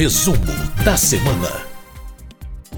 Resumo 0.00 0.38
da 0.82 0.96
semana. 0.96 1.66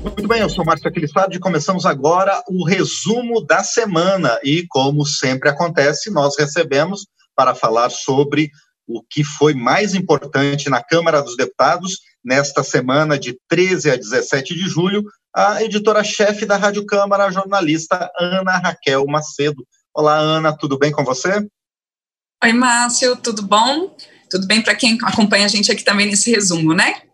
Muito 0.00 0.26
bem, 0.26 0.40
eu 0.40 0.48
sou 0.48 0.64
Márcio 0.64 0.88
Aquilissardi 0.88 1.36
e 1.36 1.38
começamos 1.40 1.86
agora 1.86 2.42
o 2.48 2.66
resumo 2.66 3.46
da 3.46 3.62
semana. 3.62 4.40
E, 4.42 4.66
como 4.68 5.06
sempre 5.06 5.48
acontece, 5.48 6.10
nós 6.10 6.36
recebemos 6.36 7.06
para 7.36 7.54
falar 7.54 7.90
sobre 7.90 8.50
o 8.88 9.04
que 9.08 9.22
foi 9.22 9.54
mais 9.54 9.94
importante 9.94 10.68
na 10.68 10.82
Câmara 10.82 11.22
dos 11.22 11.36
Deputados 11.36 12.00
nesta 12.24 12.64
semana 12.64 13.16
de 13.16 13.38
13 13.48 13.92
a 13.92 13.94
17 13.94 14.52
de 14.56 14.68
julho, 14.68 15.04
a 15.32 15.62
editora-chefe 15.62 16.44
da 16.44 16.56
Rádio 16.56 16.84
Câmara, 16.84 17.26
a 17.26 17.30
jornalista 17.30 18.10
Ana 18.18 18.58
Raquel 18.58 19.06
Macedo. 19.06 19.64
Olá, 19.94 20.16
Ana, 20.18 20.52
tudo 20.58 20.76
bem 20.76 20.90
com 20.90 21.04
você? 21.04 21.46
Oi, 22.42 22.52
Márcio, 22.52 23.14
tudo 23.14 23.42
bom? 23.42 23.94
Tudo 24.28 24.44
bem 24.44 24.60
para 24.60 24.74
quem 24.74 24.98
acompanha 25.04 25.44
a 25.44 25.48
gente 25.48 25.70
aqui 25.70 25.84
também 25.84 26.06
nesse 26.06 26.28
resumo, 26.32 26.74
né? 26.74 27.11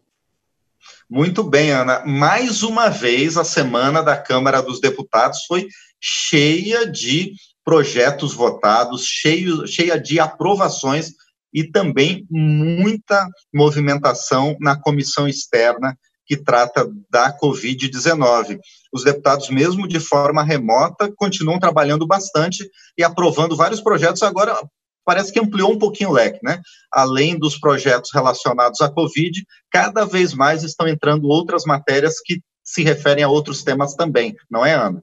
Muito 1.11 1.43
bem, 1.43 1.71
Ana. 1.71 2.05
Mais 2.05 2.63
uma 2.63 2.91
vez, 2.91 3.39
a 3.39 3.45
semana 3.45 4.03
da 4.03 4.15
Câmara 4.15 4.61
dos 4.61 4.79
Deputados 4.79 5.45
foi 5.47 5.67
cheia 5.99 6.87
de 6.87 7.33
projetos 7.65 8.35
votados, 8.35 9.05
cheio, 9.05 9.67
cheia 9.67 9.99
de 9.99 10.21
aprovações 10.21 11.13
e 11.53 11.65
também 11.65 12.27
muita 12.31 13.27
movimentação 13.53 14.55
na 14.61 14.79
comissão 14.79 15.27
externa 15.27 15.97
que 16.27 16.37
trata 16.37 16.87
da 17.11 17.35
Covid-19. 17.39 18.59
Os 18.93 19.03
deputados, 19.03 19.49
mesmo 19.49 19.89
de 19.89 19.99
forma 19.99 20.43
remota, 20.43 21.11
continuam 21.17 21.59
trabalhando 21.59 22.07
bastante 22.07 22.69
e 22.99 23.03
aprovando 23.03 23.57
vários 23.57 23.81
projetos. 23.81 24.23
Agora, 24.23 24.61
parece 25.09 25.33
que 25.33 25.41
ampliou 25.41 25.73
um 25.73 25.79
pouquinho 25.79 26.11
o 26.11 26.13
leque, 26.13 26.39
né? 26.43 26.61
Além 26.93 27.39
dos 27.39 27.59
projetos 27.59 28.11
relacionados 28.13 28.79
à 28.83 28.91
Covid, 28.91 29.43
cada 29.73 30.05
vez 30.05 30.35
mais 30.35 30.63
estão 30.63 30.87
entrando 30.87 31.29
outras 31.29 31.65
matérias 31.65 32.17
que 32.23 32.43
se 32.63 32.83
referem 32.83 33.25
a 33.25 33.29
outros 33.29 33.63
temas 33.63 33.95
também, 33.95 34.37
não 34.51 34.67
é, 34.67 34.75
Ana? 34.75 35.03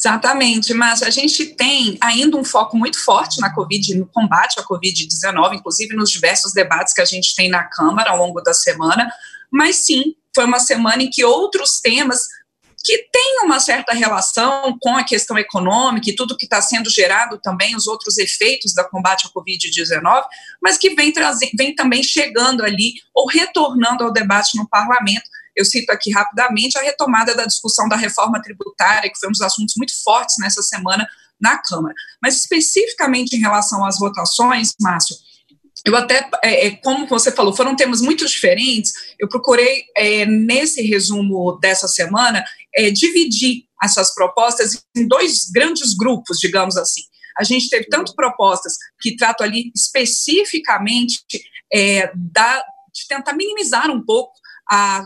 Exatamente, 0.00 0.72
mas 0.72 1.02
a 1.02 1.10
gente 1.10 1.44
tem 1.56 1.98
ainda 2.00 2.38
um 2.38 2.44
foco 2.44 2.74
muito 2.74 2.98
forte 3.04 3.38
na 3.38 3.54
Covid, 3.54 3.96
no 3.96 4.06
combate 4.06 4.58
à 4.58 4.62
Covid-19, 4.62 5.56
inclusive 5.56 5.94
nos 5.94 6.10
diversos 6.10 6.54
debates 6.54 6.94
que 6.94 7.02
a 7.02 7.04
gente 7.04 7.34
tem 7.34 7.50
na 7.50 7.64
Câmara 7.64 8.12
ao 8.12 8.16
longo 8.16 8.40
da 8.40 8.54
semana, 8.54 9.12
mas 9.52 9.84
sim, 9.84 10.14
foi 10.34 10.46
uma 10.46 10.58
semana 10.58 11.02
em 11.02 11.10
que 11.10 11.22
outros 11.22 11.80
temas 11.80 12.28
que 12.84 12.98
tem 13.10 13.40
uma 13.42 13.58
certa 13.58 13.94
relação 13.94 14.76
com 14.78 14.94
a 14.94 15.02
questão 15.02 15.38
econômica 15.38 16.10
e 16.10 16.14
tudo 16.14 16.36
que 16.36 16.44
está 16.44 16.60
sendo 16.60 16.90
gerado 16.90 17.40
também, 17.42 17.74
os 17.74 17.86
outros 17.86 18.18
efeitos 18.18 18.74
da 18.74 18.84
combate 18.84 19.26
à 19.26 19.30
Covid-19, 19.30 20.24
mas 20.62 20.76
que 20.76 20.94
vem, 20.94 21.10
vem 21.56 21.74
também 21.74 22.02
chegando 22.02 22.62
ali 22.62 22.92
ou 23.14 23.26
retornando 23.26 24.04
ao 24.04 24.12
debate 24.12 24.58
no 24.58 24.68
parlamento. 24.68 25.24
Eu 25.56 25.64
cito 25.64 25.90
aqui 25.90 26.12
rapidamente 26.12 26.76
a 26.76 26.82
retomada 26.82 27.34
da 27.34 27.46
discussão 27.46 27.88
da 27.88 27.96
reforma 27.96 28.42
tributária, 28.42 29.10
que 29.10 29.18
foi 29.18 29.30
um 29.30 29.32
dos 29.32 29.40
assuntos 29.40 29.74
muito 29.78 29.92
fortes 30.02 30.36
nessa 30.38 30.60
semana 30.60 31.08
na 31.40 31.56
Câmara. 31.56 31.94
Mas 32.20 32.36
especificamente 32.36 33.34
em 33.34 33.40
relação 33.40 33.84
às 33.84 33.98
votações, 33.98 34.74
Márcio, 34.78 35.16
eu 35.84 35.94
até, 35.94 36.28
é, 36.42 36.66
é, 36.66 36.70
como 36.76 37.06
você 37.06 37.30
falou, 37.30 37.54
foram 37.54 37.76
temas 37.76 38.00
muito 38.00 38.26
diferentes. 38.26 38.92
Eu 39.18 39.28
procurei, 39.28 39.84
é, 39.94 40.24
nesse 40.24 40.80
resumo 40.82 41.58
dessa 41.60 41.86
semana, 41.86 42.42
é, 42.76 42.90
dividir 42.90 43.64
essas 43.82 44.14
propostas 44.14 44.84
em 44.96 45.06
dois 45.06 45.50
grandes 45.50 45.94
grupos, 45.94 46.38
digamos 46.38 46.76
assim. 46.76 47.02
A 47.38 47.44
gente 47.44 47.68
teve 47.68 47.86
tanto 47.86 48.14
propostas 48.14 48.74
que 49.00 49.16
tratam 49.16 49.46
ali 49.46 49.70
especificamente 49.74 51.24
é, 51.72 52.10
da, 52.14 52.62
de 52.92 53.06
tentar 53.08 53.34
minimizar 53.34 53.90
um 53.90 54.04
pouco 54.04 54.32
a, 54.70 55.04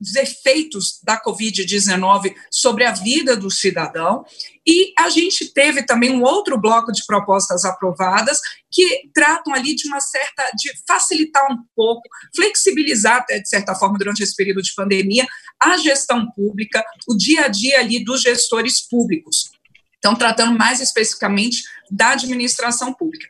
os 0.00 0.14
efeitos 0.16 1.00
da 1.02 1.20
Covid-19 1.20 2.34
sobre 2.50 2.84
a 2.84 2.92
vida 2.92 3.36
do 3.36 3.50
cidadão. 3.50 4.24
E 4.66 4.92
a 4.98 5.08
gente 5.08 5.52
teve 5.52 5.82
também 5.84 6.10
um 6.10 6.22
outro 6.22 6.60
bloco 6.60 6.92
de 6.92 7.04
propostas 7.06 7.64
aprovadas 7.64 8.40
que 8.70 9.08
tratam 9.14 9.54
ali 9.54 9.74
de 9.74 9.86
uma 9.88 10.00
certa, 10.00 10.50
de 10.56 10.70
facilitar 10.86 11.50
um 11.50 11.58
pouco, 11.74 12.02
flexibilizar 12.34 13.16
até 13.16 13.38
de 13.38 13.48
certa 13.48 13.74
forma 13.74 13.98
durante 13.98 14.22
esse 14.22 14.34
período 14.34 14.62
de 14.62 14.74
pandemia 14.74 15.26
a 15.60 15.76
gestão 15.78 16.30
pública, 16.32 16.84
o 17.08 17.16
dia 17.16 17.44
a 17.46 17.48
dia 17.48 17.78
ali 17.80 18.04
dos 18.04 18.22
gestores 18.22 18.80
públicos. 18.80 19.52
Então, 19.98 20.14
tratando 20.14 20.58
mais 20.58 20.80
especificamente 20.80 21.62
da 21.90 22.10
administração 22.10 22.92
pública. 22.92 23.26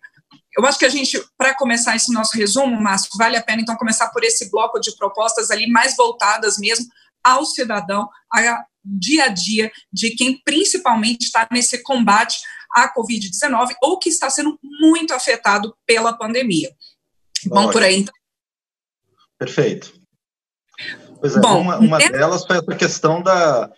Eu 0.57 0.65
acho 0.67 0.79
que 0.79 0.85
a 0.85 0.89
gente, 0.89 1.21
para 1.37 1.55
começar 1.55 1.97
esse 1.97 2.13
nosso 2.13 2.37
resumo, 2.37 2.81
Márcio, 2.81 3.11
vale 3.17 3.37
a 3.37 3.43
pena 3.43 3.63
então 3.63 3.77
começar 3.77 4.09
por 4.11 4.23
esse 4.23 4.51
bloco 4.51 4.79
de 4.79 4.97
propostas 4.97 5.51
ali 5.51 5.69
mais 5.69 5.97
voltadas 5.97 6.59
mesmo 6.59 6.87
ao 7.23 7.45
cidadão, 7.45 8.09
ao 8.31 8.65
dia 8.85 9.25
a 9.25 9.29
dia 9.29 9.73
de 9.93 10.11
quem 10.11 10.41
principalmente 10.45 11.25
está 11.25 11.49
nesse 11.51 11.83
combate 11.83 12.39
à 12.75 12.93
Covid-19 12.93 13.75
ou 13.83 13.99
que 13.99 14.09
está 14.09 14.29
sendo 14.29 14.59
muito 14.63 15.15
afetado 15.15 15.75
pela 15.87 16.13
pandemia. 16.13 16.71
Vamos 17.47 17.73
por 17.73 17.83
aí, 17.83 18.01
então. 18.01 18.15
Perfeito. 19.39 19.93
Pois 21.21 21.37
é, 21.37 21.41
Bom, 21.41 21.61
uma, 21.61 21.79
uma 21.79 22.03
é... 22.03 22.11
delas 22.11 22.45
foi 22.45 22.59
essa 22.59 22.75
questão 22.77 23.23
da, 23.23 23.71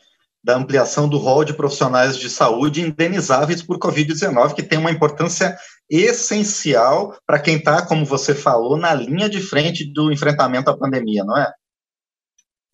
da 0.43 0.57
ampliação 0.57 1.09
do 1.09 1.19
rol 1.19 1.45
de 1.45 1.55
profissionais 1.55 2.17
de 2.17 2.29
saúde 2.29 2.81
indenizáveis 2.81 3.63
por 3.63 3.79
Covid-19, 3.79 4.55
que 4.55 4.63
tem 4.63 4.79
uma 4.79 4.91
importância 4.91 5.57
essencial 5.89 7.17
para 7.27 7.39
quem 7.39 7.57
está, 7.57 7.85
como 7.85 8.05
você 8.05 8.35
falou, 8.35 8.77
na 8.77 8.93
linha 8.95 9.29
de 9.29 9.41
frente 9.41 9.85
do 9.85 10.13
enfrentamento 10.13 10.71
à 10.71 10.77
pandemia, 10.77 11.25
não 11.25 11.37
é? 11.37 11.53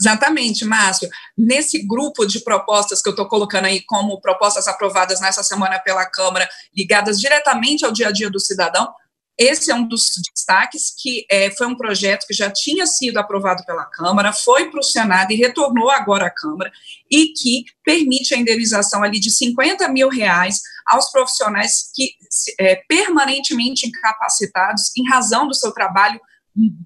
Exatamente, 0.01 0.65
Márcio. 0.65 1.09
Nesse 1.39 1.87
grupo 1.87 2.27
de 2.27 2.41
propostas 2.41 3.01
que 3.01 3.09
eu 3.09 3.13
estou 3.13 3.29
colocando 3.29 3.67
aí 3.67 3.81
como 3.83 4.21
propostas 4.21 4.67
aprovadas 4.67 5.21
nessa 5.21 5.45
semana 5.45 5.79
pela 5.79 6.05
Câmara, 6.05 6.49
ligadas 6.77 7.21
diretamente 7.21 7.85
ao 7.85 7.93
dia 7.93 8.09
a 8.09 8.13
dia 8.13 8.29
do 8.29 8.41
cidadão, 8.41 8.93
esse 9.39 9.71
é 9.71 9.75
um 9.75 9.87
dos 9.87 10.11
destaques, 10.35 10.95
que 10.97 11.27
é, 11.31 11.51
foi 11.51 11.67
um 11.67 11.77
projeto 11.77 12.27
que 12.27 12.35
já 12.35 12.51
tinha 12.51 12.87
sido 12.87 13.17
aprovado 13.19 13.65
pela 13.65 13.85
Câmara, 13.87 14.33
foi 14.33 14.71
para 14.71 14.81
o 14.81 14.85
Senado 14.85 15.33
e 15.33 15.37
retornou 15.37 15.91
agora 15.91 16.27
à 16.27 16.31
Câmara, 16.31 16.71
e 17.11 17.29
que 17.29 17.65
permite 17.85 18.35
a 18.35 18.39
indenização 18.39 19.03
ali 19.03 19.19
de 19.19 19.31
50 19.31 19.89
mil 19.89 20.09
reais 20.09 20.61
aos 20.87 21.11
profissionais 21.11 21.91
que 21.95 22.15
é, 22.59 22.77
permanentemente 22.89 23.87
incapacitados 23.87 24.91
em 24.97 25.09
razão 25.09 25.47
do 25.47 25.55
seu 25.55 25.73
trabalho 25.73 26.21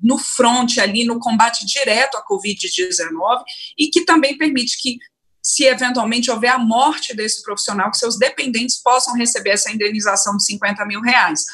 no 0.03 0.17
front 0.17 0.79
ali, 0.79 1.05
no 1.05 1.19
combate 1.19 1.67
direto 1.67 2.17
à 2.17 2.25
Covid-19, 2.25 3.43
e 3.77 3.89
que 3.89 4.05
também 4.05 4.39
permite 4.39 4.81
que 4.81 4.99
se 5.43 5.65
eventualmente 5.65 6.31
houver 6.31 6.51
a 6.51 6.59
morte 6.59 7.15
desse 7.15 7.43
profissional, 7.43 7.91
que 7.91 7.99
seus 7.99 8.19
dependentes 8.19 8.83
possam 8.83 9.15
receber 9.15 9.51
essa 9.51 9.71
indenização 9.71 10.37
de 10.37 10.45
50 10.45 10.85
mil 10.87 11.01
reais. 11.01 11.45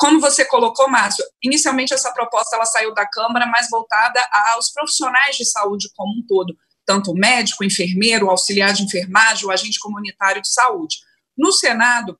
Como 0.00 0.18
você 0.18 0.46
colocou, 0.46 0.88
Márcio, 0.88 1.22
inicialmente 1.42 1.92
essa 1.92 2.10
proposta 2.10 2.56
ela 2.56 2.64
saiu 2.64 2.94
da 2.94 3.06
Câmara 3.06 3.44
mais 3.44 3.68
voltada 3.68 4.18
aos 4.54 4.70
profissionais 4.72 5.36
de 5.36 5.44
saúde 5.44 5.90
como 5.94 6.18
um 6.18 6.26
todo, 6.26 6.56
tanto 6.86 7.12
médico, 7.12 7.62
enfermeiro, 7.62 8.30
auxiliar 8.30 8.72
de 8.72 8.82
enfermagem, 8.82 9.44
o 9.44 9.50
agente 9.50 9.78
comunitário 9.78 10.40
de 10.40 10.50
saúde. 10.50 10.96
No 11.36 11.52
Senado, 11.52 12.18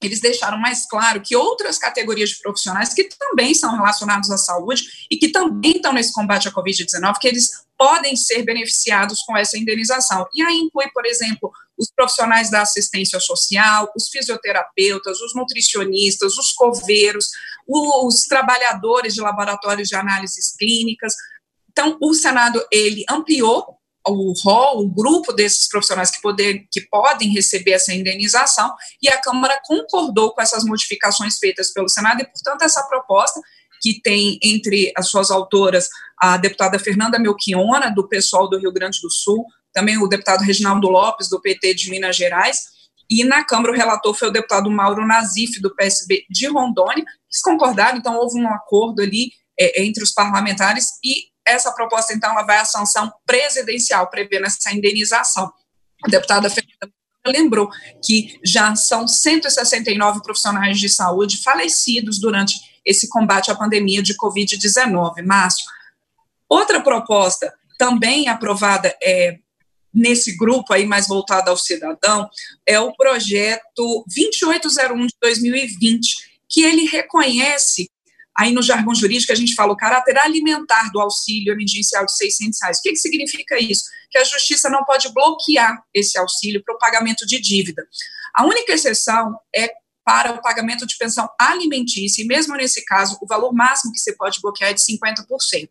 eles 0.00 0.20
deixaram 0.20 0.56
mais 0.56 0.86
claro 0.88 1.20
que 1.20 1.34
outras 1.34 1.78
categorias 1.78 2.30
de 2.30 2.38
profissionais 2.38 2.94
que 2.94 3.08
também 3.18 3.54
são 3.54 3.74
relacionados 3.74 4.30
à 4.30 4.38
saúde 4.38 4.84
e 5.10 5.16
que 5.16 5.32
também 5.32 5.72
estão 5.72 5.92
nesse 5.92 6.12
combate 6.12 6.46
à 6.46 6.52
Covid-19, 6.52 7.18
que 7.18 7.26
eles 7.26 7.65
podem 7.78 8.16
ser 8.16 8.42
beneficiados 8.42 9.20
com 9.26 9.36
essa 9.36 9.58
indenização. 9.58 10.26
E 10.34 10.42
aí 10.42 10.56
inclui, 10.56 10.88
por 10.92 11.04
exemplo, 11.04 11.50
os 11.78 11.90
profissionais 11.90 12.50
da 12.50 12.62
assistência 12.62 13.20
social, 13.20 13.92
os 13.96 14.08
fisioterapeutas, 14.08 15.20
os 15.20 15.34
nutricionistas, 15.34 16.36
os 16.36 16.52
coveiros, 16.52 17.28
os 17.66 18.22
trabalhadores 18.22 19.14
de 19.14 19.20
laboratórios 19.20 19.88
de 19.88 19.96
análises 19.96 20.56
clínicas. 20.56 21.12
Então, 21.70 21.98
o 22.00 22.14
Senado 22.14 22.64
ele 22.72 23.04
ampliou 23.10 23.76
o 24.08 24.32
rol, 24.40 24.84
o 24.84 24.88
grupo 24.88 25.32
desses 25.32 25.68
profissionais 25.68 26.10
que, 26.10 26.20
poder, 26.22 26.66
que 26.70 26.80
podem 26.82 27.28
receber 27.32 27.72
essa 27.72 27.92
indenização, 27.92 28.72
e 29.02 29.08
a 29.08 29.20
Câmara 29.20 29.60
concordou 29.64 30.32
com 30.32 30.40
essas 30.40 30.64
modificações 30.64 31.38
feitas 31.38 31.72
pelo 31.72 31.88
Senado, 31.88 32.22
e, 32.22 32.24
portanto, 32.24 32.62
essa 32.62 32.84
proposta, 32.84 33.40
que 33.80 34.00
tem 34.00 34.38
entre 34.42 34.92
as 34.96 35.08
suas 35.08 35.30
autoras 35.30 35.88
a 36.18 36.36
deputada 36.36 36.78
Fernanda 36.78 37.18
Melchiona, 37.18 37.90
do 37.94 38.08
pessoal 38.08 38.48
do 38.48 38.58
Rio 38.58 38.72
Grande 38.72 39.00
do 39.00 39.10
Sul, 39.10 39.44
também 39.72 39.98
o 39.98 40.06
deputado 40.06 40.42
Reginaldo 40.42 40.88
Lopes, 40.88 41.28
do 41.28 41.40
PT 41.40 41.74
de 41.74 41.90
Minas 41.90 42.16
Gerais, 42.16 42.76
e 43.08 43.22
na 43.24 43.44
Câmara 43.44 43.72
o 43.72 43.76
relator 43.76 44.14
foi 44.14 44.28
o 44.28 44.32
deputado 44.32 44.70
Mauro 44.70 45.06
Nazif, 45.06 45.60
do 45.60 45.74
PSB 45.74 46.24
de 46.30 46.46
Rondônia, 46.48 47.04
eles 47.04 47.42
concordaram, 47.42 47.98
então 47.98 48.16
houve 48.16 48.40
um 48.40 48.48
acordo 48.48 49.02
ali 49.02 49.30
é, 49.58 49.82
entre 49.82 50.02
os 50.02 50.12
parlamentares, 50.12 50.86
e 51.04 51.26
essa 51.46 51.72
proposta, 51.72 52.12
então, 52.12 52.32
ela 52.32 52.42
vai 52.42 52.58
à 52.58 52.64
sanção 52.64 53.12
presidencial, 53.24 54.10
prevendo 54.10 54.46
essa 54.46 54.72
indenização. 54.72 55.52
A 56.04 56.08
deputada 56.08 56.50
Fernanda 56.50 56.92
lembrou 57.26 57.70
que 58.04 58.38
já 58.44 58.74
são 58.74 59.06
169 59.06 60.22
profissionais 60.22 60.78
de 60.78 60.88
saúde 60.88 61.38
falecidos 61.42 62.18
durante 62.20 62.56
esse 62.86 63.08
combate 63.08 63.50
à 63.50 63.54
pandemia 63.54 64.02
de 64.02 64.16
Covid-19. 64.16 65.22
Márcio, 65.24 65.66
Outra 66.48 66.80
proposta 66.80 67.52
também 67.78 68.28
aprovada 68.28 68.94
é, 69.02 69.38
nesse 69.92 70.36
grupo 70.36 70.72
aí 70.72 70.86
mais 70.86 71.08
voltado 71.08 71.50
ao 71.50 71.56
cidadão 71.56 72.28
é 72.64 72.78
o 72.78 72.94
projeto 72.94 74.04
2801 74.06 75.06
de 75.06 75.14
2020, 75.20 76.14
que 76.48 76.62
ele 76.62 76.86
reconhece 76.86 77.90
aí 78.38 78.52
no 78.52 78.62
jargão 78.62 78.94
jurídico 78.94 79.32
a 79.32 79.36
gente 79.36 79.54
fala 79.54 79.72
o 79.72 79.76
caráter 79.76 80.18
alimentar 80.18 80.90
do 80.92 81.00
auxílio 81.00 81.54
emergencial 81.54 82.04
de 82.04 82.14
600 82.16 82.58
reais. 82.62 82.78
O 82.78 82.82
que, 82.82 82.90
que 82.90 82.98
significa 82.98 83.58
isso? 83.58 83.84
Que 84.10 84.18
a 84.18 84.24
justiça 84.24 84.68
não 84.68 84.84
pode 84.84 85.12
bloquear 85.12 85.82
esse 85.92 86.18
auxílio 86.18 86.62
para 86.62 86.74
o 86.74 86.78
pagamento 86.78 87.26
de 87.26 87.40
dívida. 87.40 87.86
A 88.34 88.44
única 88.44 88.74
exceção 88.74 89.38
é 89.54 89.72
para 90.06 90.32
o 90.32 90.40
pagamento 90.40 90.86
de 90.86 90.96
pensão 90.96 91.28
alimentícia, 91.36 92.22
e 92.22 92.26
mesmo 92.26 92.54
nesse 92.54 92.84
caso, 92.84 93.18
o 93.20 93.26
valor 93.26 93.52
máximo 93.52 93.92
que 93.92 93.98
você 93.98 94.14
pode 94.14 94.40
bloquear 94.40 94.70
é 94.70 94.74
de 94.74 94.80
50% 94.80 95.68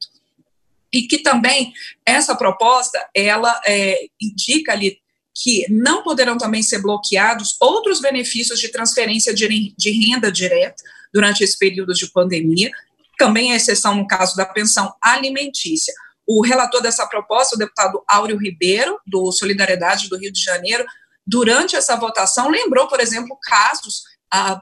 e 0.96 1.04
que 1.04 1.20
também 1.20 1.74
essa 2.06 2.36
proposta 2.36 2.98
ela 3.14 3.62
é, 3.66 4.08
indica 4.22 4.72
ali 4.72 4.98
que 5.34 5.66
não 5.70 6.04
poderão 6.04 6.38
também 6.38 6.64
ser 6.64 6.82
bloqueados 6.82 7.56
outros 7.60 8.00
benefícios 8.00 8.60
de 8.60 8.70
transferência 8.70 9.34
de, 9.34 9.92
renda 9.92 10.32
direta 10.32 10.82
durante 11.14 11.44
esse 11.44 11.58
período 11.58 11.94
de 11.94 12.10
pandemia, 12.12 12.72
também 13.18 13.52
é 13.52 13.58
exceção 13.58 13.96
no 13.96 14.08
caso 14.08 14.36
da 14.38 14.46
pensão 14.46 14.94
alimentícia. 15.02 15.94
O 16.26 16.42
relator 16.42 16.82
dessa 16.82 17.06
proposta, 17.08 17.56
o 17.56 17.60
deputado 17.60 18.02
Áureo 18.08 18.38
Ribeiro, 18.38 18.98
do 19.06 19.32
Solidariedade 19.32 20.08
do 20.08 20.18
Rio 20.18 20.32
de 20.32 20.42
Janeiro, 20.42 20.86
durante 21.28 21.76
essa 21.76 21.98
votação, 21.98 22.50
lembrou, 22.50 22.88
por 22.88 23.02
exemplo, 23.02 23.38
casos 23.42 24.04
ah, 24.36 24.62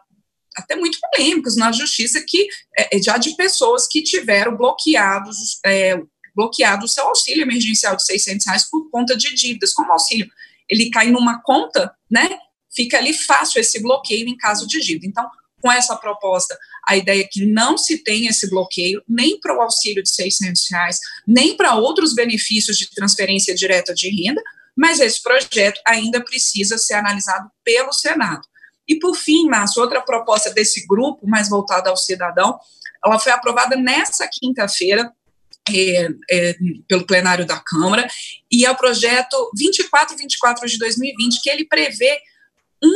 até 0.56 0.76
muito 0.76 1.00
polêmicos 1.00 1.56
na 1.56 1.72
justiça 1.72 2.24
que 2.28 2.48
é, 2.78 3.02
já 3.02 3.18
de 3.18 3.36
pessoas 3.36 3.88
que 3.88 4.04
tiveram 4.04 4.56
bloqueados 4.56 5.60
é, 5.66 5.98
bloqueado 6.36 6.86
o 6.86 6.90
seu 6.90 7.06
auxílio 7.06 7.44
emergencial 7.44 7.96
de 7.96 8.04
600 8.06 8.46
reais 8.46 8.70
por 8.70 8.90
conta 8.90 9.16
de 9.16 9.34
dívidas. 9.36 9.74
Como 9.74 9.92
auxílio 9.92 10.28
ele 10.70 10.90
cai 10.90 11.12
numa 11.12 11.42
conta, 11.42 11.94
né, 12.10 12.38
fica 12.74 12.98
ali 12.98 13.14
fácil 13.14 13.60
esse 13.60 13.82
bloqueio 13.82 14.28
em 14.28 14.38
caso 14.38 14.66
de 14.68 14.80
dívida. 14.80 15.06
Então, 15.06 15.30
com 15.62 15.72
essa 15.72 15.96
proposta, 15.96 16.58
a 16.88 16.98
ideia 16.98 17.22
é 17.22 17.28
que 17.30 17.46
não 17.46 17.78
se 17.78 18.04
tenha 18.04 18.30
esse 18.30 18.50
bloqueio 18.50 19.02
nem 19.08 19.40
para 19.40 19.58
o 19.58 19.62
auxílio 19.62 20.04
de 20.04 20.10
600 20.10 20.62
reais, 20.72 21.00
nem 21.28 21.56
para 21.56 21.76
outros 21.76 22.14
benefícios 22.14 22.78
de 22.78 22.90
transferência 22.90 23.56
direta 23.56 23.94
de 23.94 24.10
renda, 24.10 24.42
mas 24.76 25.00
esse 25.00 25.22
projeto 25.22 25.80
ainda 25.86 26.22
precisa 26.22 26.78
ser 26.78 26.96
analisado 26.96 27.50
pelo 27.64 27.94
Senado. 27.94 28.46
E, 28.88 29.00
por 29.00 29.16
fim, 29.16 29.48
Márcio, 29.48 29.82
outra 29.82 30.02
proposta 30.02 30.50
desse 30.52 30.86
grupo, 30.86 31.28
mais 31.28 31.50
voltada 31.50 31.90
ao 31.90 31.98
cidadão, 31.98 32.60
ela 33.06 33.20
foi 33.20 33.32
aprovada 33.32 33.76
nessa 33.76 34.28
quinta-feira 34.32 35.12
é, 35.70 36.10
é, 36.30 36.56
pelo 36.88 37.06
plenário 37.06 37.46
da 37.46 37.60
Câmara, 37.60 38.08
e 38.52 38.66
é 38.66 38.72
o 38.72 38.76
projeto 38.76 39.50
2424 39.54 40.68
de 40.68 40.78
2020, 40.78 41.42
que 41.42 41.50
ele 41.50 41.66
prevê 41.66 42.20
1 42.84 42.90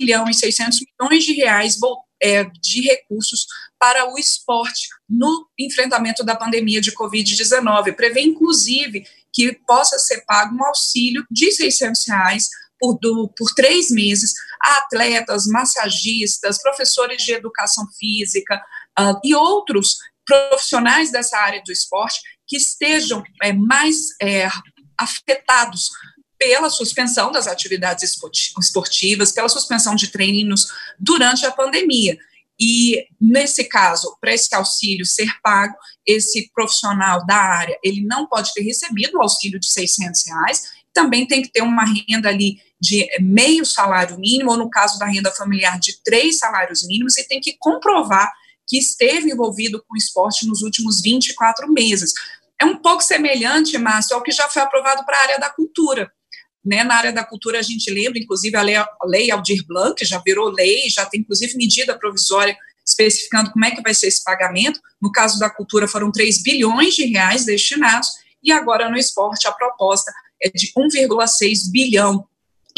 bilhão 0.00 0.28
e 0.28 0.34
600 0.34 0.78
milhões 0.98 1.24
de 1.24 1.34
reais 1.34 1.76
é, 2.20 2.44
de 2.44 2.80
recursos 2.82 3.46
para 3.78 4.10
o 4.10 4.18
esporte 4.18 4.88
no 5.08 5.46
enfrentamento 5.58 6.24
da 6.24 6.34
pandemia 6.34 6.80
de 6.80 6.92
Covid-19. 6.92 7.94
Prevê, 7.94 8.22
inclusive, 8.22 9.06
que 9.32 9.52
possa 9.66 9.98
ser 9.98 10.24
pago 10.26 10.56
um 10.56 10.64
auxílio 10.64 11.24
de 11.30 11.52
600 11.52 12.08
reais 12.08 12.48
por, 12.78 12.98
do, 12.98 13.32
por 13.36 13.52
três 13.54 13.90
meses 13.90 14.32
atletas, 14.60 15.46
massagistas, 15.46 16.60
professores 16.60 17.22
de 17.22 17.32
educação 17.32 17.86
física 17.98 18.62
uh, 18.98 19.18
e 19.24 19.34
outros 19.34 19.96
profissionais 20.24 21.10
dessa 21.10 21.38
área 21.38 21.62
do 21.64 21.72
esporte 21.72 22.20
que 22.46 22.56
estejam 22.56 23.22
é, 23.42 23.52
mais 23.52 23.96
é, 24.20 24.48
afetados 24.98 25.90
pela 26.38 26.70
suspensão 26.70 27.32
das 27.32 27.46
atividades 27.46 28.16
esportivas, 28.58 29.32
pela 29.32 29.48
suspensão 29.48 29.94
de 29.94 30.08
treinos 30.08 30.66
durante 30.98 31.44
a 31.44 31.50
pandemia. 31.50 32.16
E, 32.60 33.06
nesse 33.20 33.64
caso, 33.64 34.16
para 34.20 34.34
esse 34.34 34.52
auxílio 34.54 35.06
ser 35.06 35.28
pago, 35.42 35.74
esse 36.06 36.50
profissional 36.52 37.24
da 37.26 37.36
área, 37.36 37.78
ele 37.82 38.02
não 38.04 38.26
pode 38.26 38.52
ter 38.52 38.62
recebido 38.62 39.16
o 39.16 39.22
auxílio 39.22 39.60
de 39.60 39.70
600 39.70 40.26
reais, 40.26 40.62
também 40.92 41.26
tem 41.26 41.42
que 41.42 41.52
ter 41.52 41.62
uma 41.62 41.84
renda 41.84 42.28
ali 42.28 42.60
de 42.80 43.08
meio 43.20 43.64
salário 43.64 44.18
mínimo, 44.18 44.50
ou 44.50 44.56
no 44.56 44.70
caso 44.70 44.98
da 44.98 45.06
renda 45.06 45.30
familiar, 45.32 45.78
de 45.78 46.00
três 46.02 46.38
salários 46.38 46.86
mínimos, 46.86 47.16
e 47.16 47.26
tem 47.26 47.40
que 47.40 47.56
comprovar 47.58 48.32
que 48.66 48.78
esteve 48.78 49.30
envolvido 49.30 49.82
com 49.86 49.96
esporte 49.96 50.46
nos 50.46 50.62
últimos 50.62 51.00
24 51.00 51.72
meses. 51.72 52.12
É 52.60 52.64
um 52.64 52.76
pouco 52.76 53.02
semelhante, 53.02 53.78
Márcio, 53.78 54.14
ao 54.14 54.22
que 54.22 54.30
já 54.30 54.48
foi 54.48 54.62
aprovado 54.62 55.04
para 55.04 55.16
a 55.16 55.22
área 55.22 55.38
da 55.38 55.50
cultura. 55.50 56.12
Né, 56.64 56.84
na 56.84 56.96
área 56.96 57.12
da 57.12 57.24
cultura, 57.24 57.58
a 57.60 57.62
gente 57.62 57.90
lembra, 57.90 58.18
inclusive, 58.18 58.54
a 58.56 58.62
lei, 58.62 58.76
a 58.76 58.88
lei 59.04 59.30
Aldir 59.30 59.64
Blanc, 59.66 59.94
que 59.94 60.04
já 60.04 60.18
virou 60.18 60.50
lei, 60.50 60.88
já 60.90 61.06
tem, 61.06 61.20
inclusive, 61.20 61.56
medida 61.56 61.98
provisória 61.98 62.56
especificando 62.84 63.50
como 63.52 63.64
é 63.64 63.70
que 63.70 63.82
vai 63.82 63.94
ser 63.94 64.08
esse 64.08 64.24
pagamento. 64.24 64.80
No 65.00 65.12
caso 65.12 65.38
da 65.38 65.48
cultura, 65.48 65.86
foram 65.86 66.10
3 66.10 66.42
bilhões 66.42 66.94
de 66.94 67.04
reais 67.06 67.44
destinados, 67.44 68.08
e 68.42 68.52
agora 68.52 68.90
no 68.90 68.96
esporte 68.96 69.46
a 69.46 69.52
proposta 69.52 70.12
é 70.42 70.50
de 70.50 70.72
1,6 70.76 71.70
bilhão. 71.70 72.26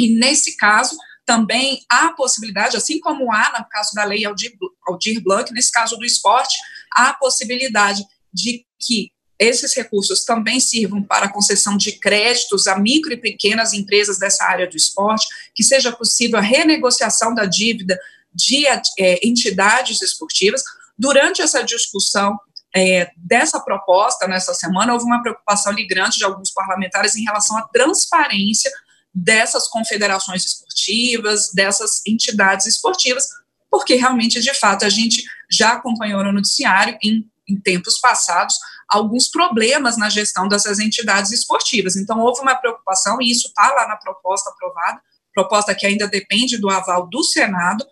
E 0.00 0.18
nesse 0.18 0.56
caso, 0.56 0.96
também 1.26 1.80
há 1.88 2.06
a 2.06 2.12
possibilidade, 2.14 2.76
assim 2.76 2.98
como 2.98 3.32
há 3.32 3.58
no 3.58 3.68
caso 3.68 3.90
da 3.94 4.04
lei 4.04 4.24
Aldir, 4.24 4.52
Aldir 4.86 5.22
Blanc, 5.22 5.52
nesse 5.52 5.70
caso 5.70 5.96
do 5.96 6.04
esporte, 6.04 6.56
há 6.92 7.10
a 7.10 7.14
possibilidade 7.14 8.02
de 8.32 8.64
que 8.78 9.12
esses 9.38 9.74
recursos 9.74 10.24
também 10.24 10.60
sirvam 10.60 11.02
para 11.02 11.26
a 11.26 11.32
concessão 11.32 11.76
de 11.76 11.92
créditos 11.92 12.66
a 12.66 12.78
micro 12.78 13.12
e 13.12 13.16
pequenas 13.16 13.72
empresas 13.72 14.18
dessa 14.18 14.44
área 14.44 14.68
do 14.68 14.76
esporte, 14.76 15.26
que 15.54 15.62
seja 15.62 15.92
possível 15.92 16.38
a 16.38 16.42
renegociação 16.42 17.34
da 17.34 17.46
dívida 17.46 17.98
de 18.34 18.66
é, 18.66 19.26
entidades 19.26 20.02
esportivas. 20.02 20.62
Durante 20.98 21.40
essa 21.40 21.62
discussão 21.62 22.38
é, 22.74 23.10
dessa 23.16 23.58
proposta, 23.60 24.28
nessa 24.28 24.52
semana, 24.52 24.92
houve 24.92 25.04
uma 25.04 25.22
preocupação 25.22 25.74
grande 25.88 26.18
de 26.18 26.24
alguns 26.24 26.50
parlamentares 26.50 27.16
em 27.16 27.24
relação 27.24 27.56
à 27.56 27.62
transparência 27.62 28.70
dessas 29.12 29.68
confederações 29.68 30.44
esportivas, 30.44 31.52
dessas 31.52 32.00
entidades 32.06 32.66
esportivas, 32.66 33.26
porque 33.70 33.94
realmente, 33.94 34.40
de 34.40 34.52
fato, 34.54 34.84
a 34.84 34.88
gente 34.88 35.22
já 35.50 35.72
acompanhou 35.72 36.22
no 36.24 36.32
noticiário, 36.32 36.98
em, 37.02 37.28
em 37.48 37.60
tempos 37.60 37.98
passados, 37.98 38.56
alguns 38.88 39.28
problemas 39.28 39.96
na 39.96 40.08
gestão 40.08 40.48
dessas 40.48 40.78
entidades 40.78 41.30
esportivas. 41.30 41.96
Então, 41.96 42.18
houve 42.20 42.40
uma 42.40 42.56
preocupação, 42.56 43.20
e 43.20 43.30
isso 43.30 43.48
está 43.48 43.72
lá 43.72 43.86
na 43.86 43.96
proposta 43.96 44.50
aprovada, 44.50 45.00
proposta 45.32 45.74
que 45.74 45.86
ainda 45.86 46.08
depende 46.08 46.58
do 46.58 46.68
aval 46.68 47.08
do 47.08 47.22
Senado, 47.22 47.86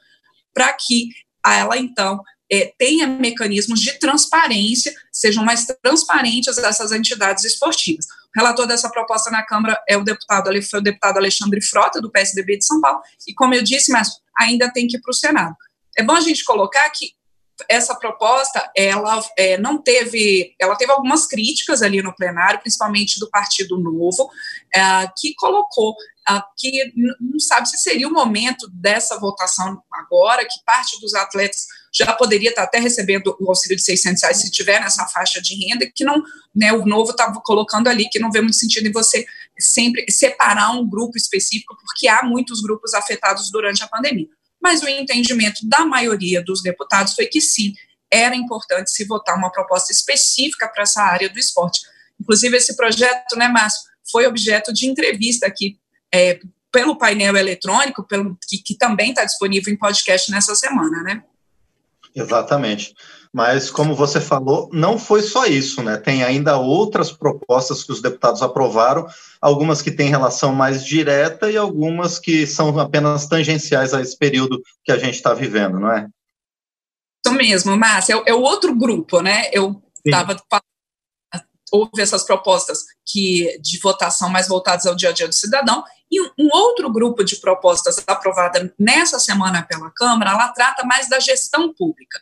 para 0.53 0.73
que 0.73 1.11
ela, 1.47 1.79
então, 1.79 2.21
é, 2.51 2.73
tenha 2.79 3.07
mecanismos 3.07 3.81
de 3.81 3.93
transparência, 3.99 4.93
sejam 5.13 5.45
mais 5.45 5.67
transparentes 5.83 6.59
essas 6.59 6.91
entidades 6.91 7.45
esportivas. 7.45 8.07
Relator 8.39 8.69
dessa 8.69 8.89
proposta 8.89 9.33
na 9.33 9.45
Câmara 9.45 9.83
é 9.89 9.97
o 9.97 10.05
deputado, 10.05 10.49
foi 10.63 10.79
o 10.79 10.83
deputado 10.83 11.17
Alexandre 11.17 11.61
Frota, 11.61 12.01
do 12.01 12.09
PSDB 12.09 12.59
de 12.59 12.65
São 12.65 12.81
Paulo, 12.81 13.01
e 13.27 13.35
como 13.35 13.53
eu 13.53 13.65
disse, 13.65 13.91
mas 13.91 14.11
ainda 14.39 14.73
tem 14.73 14.87
que 14.87 14.97
ir 14.97 15.01
para 15.01 15.11
o 15.11 15.15
Senado. 15.15 15.57
É 15.97 16.05
bom 16.05 16.13
a 16.13 16.21
gente 16.21 16.45
colocar 16.45 16.89
que 16.91 17.11
essa 17.69 17.97
proposta, 17.97 18.71
ela 18.77 19.21
é, 19.37 19.59
não 19.59 19.83
teve, 19.83 20.55
ela 20.61 20.77
teve 20.77 20.93
algumas 20.93 21.27
críticas 21.27 21.83
ali 21.83 22.01
no 22.01 22.15
plenário, 22.15 22.61
principalmente 22.61 23.19
do 23.19 23.29
Partido 23.29 23.77
Novo, 23.77 24.31
é, 24.73 24.81
que 25.19 25.35
colocou 25.35 25.97
que 26.57 26.93
não 27.21 27.39
sabe 27.39 27.69
se 27.69 27.79
seria 27.79 28.07
o 28.07 28.13
momento 28.13 28.69
dessa 28.73 29.19
votação 29.19 29.83
agora, 29.91 30.45
que 30.45 30.65
parte 30.65 31.01
dos 31.01 31.15
atletas 31.15 31.67
já 31.93 32.13
poderia 32.13 32.51
estar 32.51 32.65
até 32.65 32.79
recebendo 32.79 33.35
o 33.41 33.49
auxílio 33.49 33.77
de 33.77 33.83
600 33.83 34.23
reais 34.23 34.37
se 34.39 34.51
tiver 34.51 34.81
nessa 34.81 35.07
faixa 35.07 35.41
de 35.41 35.55
renda, 35.55 35.91
que 35.95 36.05
não, 36.05 36.23
né, 36.55 36.73
o 36.73 36.85
novo 36.85 37.13
estava 37.13 37.41
colocando 37.43 37.89
ali 37.89 38.09
que 38.11 38.19
não 38.19 38.31
vê 38.31 38.41
muito 38.41 38.57
sentido 38.57 38.87
em 38.87 38.93
você 38.93 39.25
sempre 39.59 40.05
separar 40.11 40.73
um 40.73 40.87
grupo 40.87 41.17
específico, 41.17 41.77
porque 41.81 42.09
há 42.09 42.23
muitos 42.23 42.61
grupos 42.61 42.93
afetados 42.95 43.51
durante 43.51 43.83
a 43.83 43.89
pandemia. 43.89 44.27
Mas 44.61 44.83
o 44.83 44.89
entendimento 44.89 45.67
da 45.67 45.85
maioria 45.87 46.43
dos 46.43 46.63
deputados 46.63 47.15
foi 47.15 47.27
que 47.27 47.41
sim, 47.41 47.73
era 48.11 48.35
importante 48.35 48.91
se 48.91 49.05
votar 49.05 49.37
uma 49.37 49.51
proposta 49.51 49.93
específica 49.93 50.69
para 50.69 50.83
essa 50.83 51.03
área 51.03 51.29
do 51.29 51.39
esporte. 51.39 51.81
Inclusive, 52.21 52.57
esse 52.57 52.77
projeto, 52.77 53.37
né, 53.37 53.49
Márcio, 53.49 53.81
foi 54.11 54.27
objeto 54.27 54.73
de 54.73 54.87
entrevista 54.87 55.47
aqui 55.47 55.79
é, 56.13 56.41
pelo 56.71 56.97
painel 56.97 57.37
eletrônico, 57.37 58.03
pelo, 58.05 58.37
que, 58.49 58.59
que 58.59 58.77
também 58.77 59.11
está 59.11 59.25
disponível 59.25 59.73
em 59.73 59.79
podcast 59.79 60.31
nessa 60.31 60.55
semana, 60.55 61.03
né? 61.03 61.23
Exatamente. 62.15 62.95
Mas, 63.33 63.71
como 63.71 63.95
você 63.95 64.21
falou, 64.21 64.69
não 64.73 64.99
foi 64.99 65.23
só 65.23 65.45
isso, 65.45 65.83
né? 65.83 65.97
Tem 65.97 66.25
ainda 66.25 66.59
outras 66.59 67.13
propostas 67.13 67.85
que 67.85 67.93
os 67.93 68.01
deputados 68.01 68.43
aprovaram, 68.43 69.07
algumas 69.41 69.83
que 69.83 69.91
têm 69.91 70.09
relação 70.09 70.55
mais 70.55 70.85
direta 70.85 71.51
e 71.51 71.57
algumas 71.57 72.19
que 72.19 72.47
são 72.47 72.79
apenas 72.79 73.27
tangenciais 73.27 73.93
a 73.93 74.01
esse 74.01 74.17
período 74.17 74.63
que 74.83 74.91
a 74.91 74.99
gente 74.99 75.15
está 75.15 75.35
vivendo, 75.35 75.79
não 75.79 75.93
é? 75.93 76.09
Isso 77.25 77.35
mesmo, 77.35 77.77
Márcia. 77.77 78.15
É, 78.15 78.31
é, 78.31 78.35
o 78.35 78.41
outro 78.41 78.75
grupo, 78.75 79.21
né? 79.21 79.51
Eu 79.53 79.83
estava 80.05 80.35
houve 81.71 82.01
essas 82.01 82.25
propostas 82.25 82.79
que 83.07 83.59
de 83.61 83.79
votação 83.79 84.31
mais 84.31 84.49
voltadas 84.49 84.87
ao 84.87 84.95
dia 84.95 85.11
a 85.11 85.13
dia 85.13 85.29
do 85.29 85.35
cidadão, 85.35 85.85
e 86.11 86.21
um 86.23 86.49
outro 86.53 86.91
grupo 86.91 87.23
de 87.23 87.37
propostas 87.37 88.03
aprovada 88.07 88.73
nessa 88.79 89.19
semana 89.19 89.63
pela 89.63 89.91
Câmara, 89.91 90.31
ela 90.31 90.49
trata 90.49 90.85
mais 90.85 91.09
da 91.09 91.21
gestão 91.21 91.73
pública. 91.73 92.19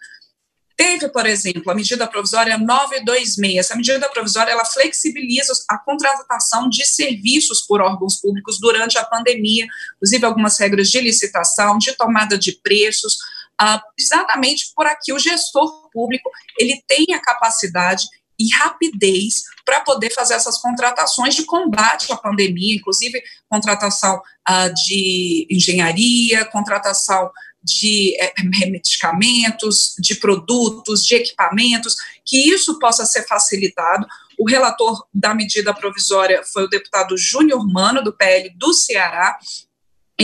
Teve, 0.77 1.09
por 1.09 1.25
exemplo, 1.25 1.71
a 1.71 1.75
medida 1.75 2.07
provisória 2.07 2.59
926. 2.59 3.57
Essa 3.57 3.75
medida 3.75 4.09
provisória 4.11 4.53
ela 4.53 4.65
flexibiliza 4.65 5.53
a 5.71 5.79
contratação 5.79 6.69
de 6.69 6.85
serviços 6.85 7.63
por 7.63 7.81
órgãos 7.81 8.21
públicos 8.21 8.61
durante 8.61 8.99
a 8.99 9.05
pandemia, 9.05 9.67
inclusive 9.97 10.27
algumas 10.27 10.59
regras 10.59 10.91
de 10.91 11.01
licitação, 11.01 11.79
de 11.79 11.95
tomada 11.95 12.37
de 12.37 12.53
preços, 12.63 13.15
uh, 13.61 13.81
exatamente 13.99 14.73
por 14.75 14.87
aqui 14.87 15.15
o 15.15 15.19
gestor 15.19 15.89
público 15.91 16.31
ele 16.59 16.83
tem 16.87 17.15
a 17.15 17.21
capacidade 17.21 18.07
e 18.39 18.49
rapidez 18.55 19.43
para 19.65 19.81
poder 19.81 20.11
fazer 20.11 20.35
essas 20.35 20.59
contratações 20.59 21.35
de 21.35 21.45
combate 21.45 22.13
à 22.13 22.17
pandemia, 22.17 22.77
inclusive 22.77 23.23
contratação 23.49 24.17
uh, 24.17 24.75
de 24.87 25.47
engenharia, 25.51 26.45
contratação 26.45 27.31
de 27.67 28.17
é, 28.21 28.33
medicamentos, 28.71 29.95
de 29.99 30.15
produtos, 30.15 31.05
de 31.05 31.17
equipamentos, 31.17 31.97
que 32.25 32.39
isso 32.39 32.79
possa 32.79 33.05
ser 33.05 33.27
facilitado. 33.27 34.07
O 34.39 34.49
relator 34.49 35.05
da 35.13 35.35
medida 35.35 35.75
provisória 35.75 36.43
foi 36.45 36.65
o 36.65 36.69
deputado 36.69 37.17
Júnior 37.19 37.67
Mano, 37.67 38.05
do 38.05 38.13
PL 38.13 38.51
do 38.57 38.73
Ceará, 38.73 39.37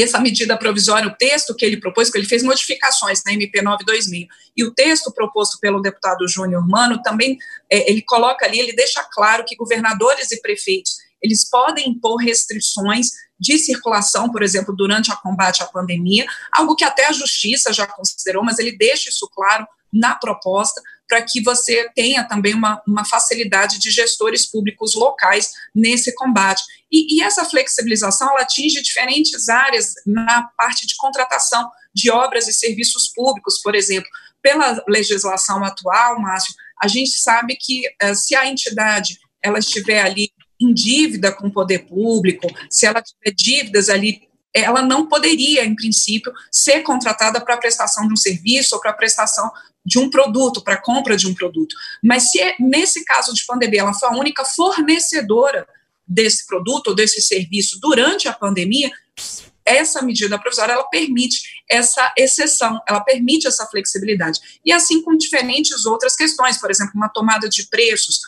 essa 0.00 0.18
medida 0.18 0.56
provisória, 0.56 1.06
o 1.08 1.14
texto 1.14 1.54
que 1.54 1.64
ele 1.64 1.78
propôs, 1.78 2.10
que 2.10 2.16
ele 2.16 2.26
fez 2.26 2.42
modificações 2.42 3.22
na 3.24 3.32
MP 3.34 3.60
926, 3.60 4.26
e 4.56 4.64
o 4.64 4.72
texto 4.72 5.12
proposto 5.12 5.58
pelo 5.60 5.80
deputado 5.80 6.26
Júnior 6.26 6.66
Mano 6.66 7.02
também, 7.02 7.36
é, 7.70 7.90
ele 7.90 8.00
coloca 8.02 8.46
ali, 8.46 8.58
ele 8.58 8.72
deixa 8.72 9.02
claro 9.12 9.44
que 9.44 9.54
governadores 9.54 10.30
e 10.32 10.40
prefeitos, 10.40 10.96
eles 11.22 11.48
podem 11.48 11.90
impor 11.90 12.16
restrições 12.16 13.08
de 13.38 13.58
circulação, 13.58 14.30
por 14.30 14.42
exemplo, 14.42 14.74
durante 14.74 15.10
o 15.10 15.16
combate 15.18 15.62
à 15.62 15.66
pandemia, 15.66 16.26
algo 16.52 16.74
que 16.74 16.84
até 16.84 17.06
a 17.06 17.12
justiça 17.12 17.72
já 17.72 17.86
considerou, 17.86 18.42
mas 18.42 18.58
ele 18.58 18.76
deixa 18.76 19.10
isso 19.10 19.28
claro 19.32 19.66
na 19.92 20.14
proposta, 20.14 20.80
para 21.12 21.20
que 21.20 21.42
você 21.42 21.90
tenha 21.94 22.24
também 22.24 22.54
uma, 22.54 22.80
uma 22.88 23.04
facilidade 23.04 23.78
de 23.78 23.90
gestores 23.90 24.50
públicos 24.50 24.94
locais 24.94 25.50
nesse 25.74 26.14
combate. 26.14 26.62
E, 26.90 27.16
e 27.18 27.22
essa 27.22 27.44
flexibilização 27.44 28.30
ela 28.30 28.40
atinge 28.40 28.80
diferentes 28.80 29.50
áreas 29.50 29.92
na 30.06 30.44
parte 30.56 30.86
de 30.86 30.96
contratação 30.96 31.70
de 31.92 32.10
obras 32.10 32.48
e 32.48 32.52
serviços 32.54 33.12
públicos, 33.14 33.60
por 33.60 33.74
exemplo. 33.74 34.08
Pela 34.40 34.82
legislação 34.88 35.62
atual, 35.62 36.18
Márcio, 36.18 36.54
a 36.82 36.88
gente 36.88 37.20
sabe 37.20 37.58
que 37.60 37.82
uh, 38.02 38.14
se 38.14 38.34
a 38.34 38.48
entidade 38.48 39.18
ela 39.42 39.58
estiver 39.58 40.00
ali 40.00 40.30
em 40.58 40.72
dívida 40.72 41.30
com 41.30 41.48
o 41.48 41.52
poder 41.52 41.80
público, 41.80 42.46
se 42.70 42.86
ela 42.86 43.02
tiver 43.02 43.34
dívidas 43.36 43.90
ali 43.90 44.22
ela 44.54 44.82
não 44.82 45.06
poderia, 45.06 45.64
em 45.64 45.74
princípio, 45.74 46.32
ser 46.50 46.82
contratada 46.82 47.40
para 47.40 47.56
prestação 47.56 48.06
de 48.06 48.12
um 48.12 48.16
serviço 48.16 48.74
ou 48.74 48.80
para 48.80 48.92
prestação 48.92 49.50
de 49.84 49.98
um 49.98 50.10
produto, 50.10 50.62
para 50.62 50.80
compra 50.80 51.16
de 51.16 51.26
um 51.26 51.34
produto. 51.34 51.74
Mas 52.02 52.30
se 52.30 52.54
nesse 52.60 53.04
caso 53.04 53.34
de 53.34 53.44
pandemia 53.46 53.80
ela 53.80 53.94
foi 53.94 54.08
a 54.08 54.12
única 54.12 54.44
fornecedora 54.44 55.66
desse 56.06 56.46
produto 56.46 56.88
ou 56.88 56.94
desse 56.94 57.20
serviço 57.22 57.78
durante 57.80 58.28
a 58.28 58.32
pandemia, 58.32 58.90
essa 59.64 60.02
medida 60.02 60.38
provisória 60.38 60.72
ela 60.72 60.84
permite 60.84 61.40
essa 61.70 62.12
exceção, 62.18 62.80
ela 62.86 63.00
permite 63.00 63.46
essa 63.46 63.66
flexibilidade. 63.66 64.40
E 64.64 64.72
assim 64.72 65.02
com 65.02 65.16
diferentes 65.16 65.86
outras 65.86 66.14
questões, 66.14 66.58
por 66.58 66.70
exemplo, 66.70 66.92
uma 66.94 67.08
tomada 67.08 67.48
de 67.48 67.66
preços, 67.68 68.20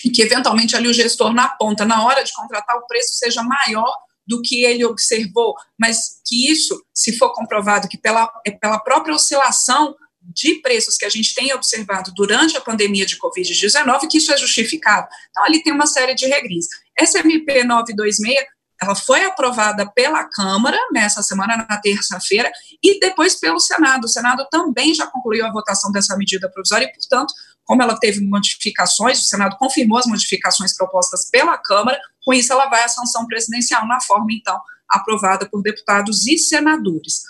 que 0.00 0.22
eventualmente 0.22 0.76
ali 0.76 0.88
o 0.88 0.94
gestor 0.94 1.32
na 1.32 1.48
ponta, 1.48 1.84
na 1.84 2.04
hora 2.04 2.22
de 2.22 2.32
contratar, 2.32 2.76
o 2.76 2.86
preço 2.86 3.14
seja 3.14 3.42
maior 3.42 3.92
do 4.28 4.42
que 4.42 4.62
ele 4.64 4.84
observou, 4.84 5.54
mas 5.80 6.20
que 6.26 6.52
isso, 6.52 6.80
se 6.94 7.16
for 7.16 7.32
comprovado 7.32 7.88
que 7.88 7.96
pela, 7.96 8.30
é 8.46 8.50
pela 8.50 8.78
própria 8.78 9.14
oscilação 9.14 9.96
de 10.20 10.56
preços 10.56 10.96
que 10.96 11.06
a 11.06 11.08
gente 11.08 11.34
tem 11.34 11.54
observado 11.54 12.12
durante 12.14 12.56
a 12.56 12.60
pandemia 12.60 13.06
de 13.06 13.18
Covid-19, 13.18 14.08
que 14.10 14.18
isso 14.18 14.30
é 14.30 14.36
justificado. 14.36 15.08
Então, 15.30 15.44
ali 15.44 15.62
tem 15.62 15.72
uma 15.72 15.86
série 15.86 16.14
de 16.14 16.26
regrinhas. 16.26 16.66
Essa 16.96 17.20
MP 17.20 17.64
926, 17.64 18.46
ela 18.80 18.94
foi 18.94 19.24
aprovada 19.24 19.90
pela 19.92 20.28
Câmara 20.28 20.78
nessa 20.92 21.22
semana, 21.22 21.66
na 21.68 21.80
terça-feira, 21.80 22.52
e 22.82 23.00
depois 23.00 23.34
pelo 23.40 23.58
Senado. 23.58 24.04
O 24.04 24.08
Senado 24.08 24.46
também 24.50 24.94
já 24.94 25.06
concluiu 25.06 25.46
a 25.46 25.52
votação 25.52 25.90
dessa 25.90 26.16
medida 26.16 26.50
provisória 26.50 26.84
e, 26.84 26.92
portanto, 26.92 27.32
como 27.64 27.82
ela 27.82 27.98
teve 27.98 28.20
modificações, 28.20 29.20
o 29.20 29.24
Senado 29.24 29.56
confirmou 29.58 29.98
as 29.98 30.06
modificações 30.06 30.74
propostas 30.74 31.28
pela 31.30 31.58
Câmara, 31.58 32.00
com 32.28 32.34
isso 32.34 32.52
ela 32.52 32.66
vai 32.66 32.82
à 32.82 32.88
sanção 32.88 33.26
presidencial 33.26 33.86
na 33.86 34.02
forma, 34.02 34.26
então, 34.32 34.60
aprovada 34.86 35.48
por 35.48 35.62
deputados 35.62 36.26
e 36.26 36.36
senadores. 36.36 37.22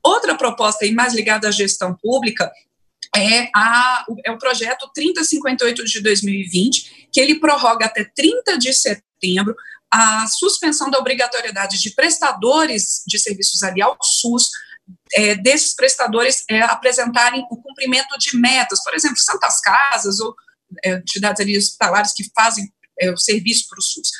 Outra 0.00 0.36
proposta 0.36 0.84
aí 0.84 0.92
mais 0.92 1.12
ligada 1.12 1.48
à 1.48 1.50
gestão 1.50 1.92
pública 2.00 2.52
é, 3.16 3.50
a, 3.52 4.06
é 4.24 4.30
o 4.30 4.38
projeto 4.38 4.88
3058 4.94 5.84
de 5.84 6.00
2020, 6.00 7.08
que 7.12 7.20
ele 7.20 7.40
prorroga 7.40 7.86
até 7.86 8.04
30 8.04 8.56
de 8.56 8.72
setembro 8.72 9.56
a 9.90 10.24
suspensão 10.28 10.88
da 10.88 11.00
obrigatoriedade 11.00 11.82
de 11.82 11.90
prestadores 11.90 13.02
de 13.08 13.18
serviços 13.18 13.60
ali 13.64 13.82
ao 13.82 13.98
SUS 14.00 14.50
é, 15.14 15.34
desses 15.34 15.74
prestadores 15.74 16.44
é, 16.48 16.60
apresentarem 16.62 17.44
o 17.50 17.56
cumprimento 17.56 18.16
de 18.18 18.38
metas, 18.38 18.84
por 18.84 18.94
exemplo, 18.94 19.18
santas 19.18 19.60
casas 19.60 20.20
ou 20.20 20.32
é, 20.84 20.92
entidades 20.92 21.40
ali 21.40 21.58
hospitalares 21.58 22.12
que 22.12 22.30
fazem 22.32 22.72
é, 23.00 23.10
o 23.10 23.16
serviço 23.16 23.66
para 23.68 23.80
o 23.80 23.82
SUS. 23.82 24.10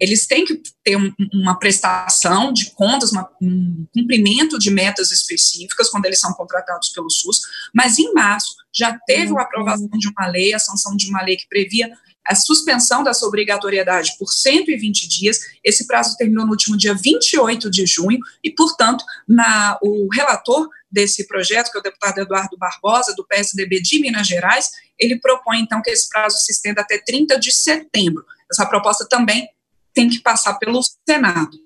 Eles 0.00 0.26
têm 0.26 0.44
que 0.44 0.62
ter 0.82 0.96
um, 0.96 1.12
uma 1.34 1.58
prestação 1.58 2.52
de 2.52 2.70
contas, 2.70 3.12
uma, 3.12 3.30
um 3.40 3.86
cumprimento 3.94 4.58
de 4.58 4.70
metas 4.70 5.12
específicas 5.12 5.90
quando 5.90 6.06
eles 6.06 6.18
são 6.18 6.32
contratados 6.32 6.88
pelo 6.88 7.10
SUS, 7.10 7.40
mas 7.74 7.98
em 7.98 8.12
março 8.14 8.54
já 8.74 8.98
teve 9.06 9.36
a 9.36 9.42
aprovação 9.42 9.90
de 9.92 10.08
uma 10.08 10.26
lei, 10.28 10.54
a 10.54 10.58
sanção 10.58 10.96
de 10.96 11.08
uma 11.08 11.22
lei 11.22 11.36
que 11.36 11.48
previa 11.48 11.90
a 12.26 12.34
suspensão 12.34 13.02
dessa 13.02 13.26
obrigatoriedade 13.26 14.16
por 14.18 14.30
120 14.32 15.08
dias. 15.08 15.38
Esse 15.64 15.86
prazo 15.86 16.16
terminou 16.16 16.44
no 16.44 16.52
último 16.52 16.76
dia 16.76 16.94
28 16.94 17.70
de 17.70 17.86
junho 17.86 18.18
e, 18.42 18.50
portanto, 18.50 19.04
na, 19.26 19.78
o 19.82 20.08
relator 20.12 20.68
desse 20.90 21.26
projeto, 21.26 21.70
que 21.70 21.78
é 21.78 21.80
o 21.80 21.82
deputado 21.82 22.18
Eduardo 22.18 22.56
Barbosa, 22.56 23.14
do 23.14 23.26
PSDB 23.26 23.80
de 23.80 24.00
Minas 24.00 24.26
Gerais, 24.26 24.70
ele 24.98 25.18
propõe, 25.18 25.60
então, 25.60 25.80
que 25.82 25.90
esse 25.90 26.08
prazo 26.08 26.38
se 26.38 26.52
estenda 26.52 26.82
até 26.82 26.98
30 26.98 27.38
de 27.38 27.52
setembro. 27.52 28.24
Essa 28.50 28.66
proposta 28.66 29.06
também 29.08 29.48
tem 29.92 30.08
que 30.08 30.20
passar 30.20 30.54
pelo 30.54 30.80
Senado. 31.08 31.56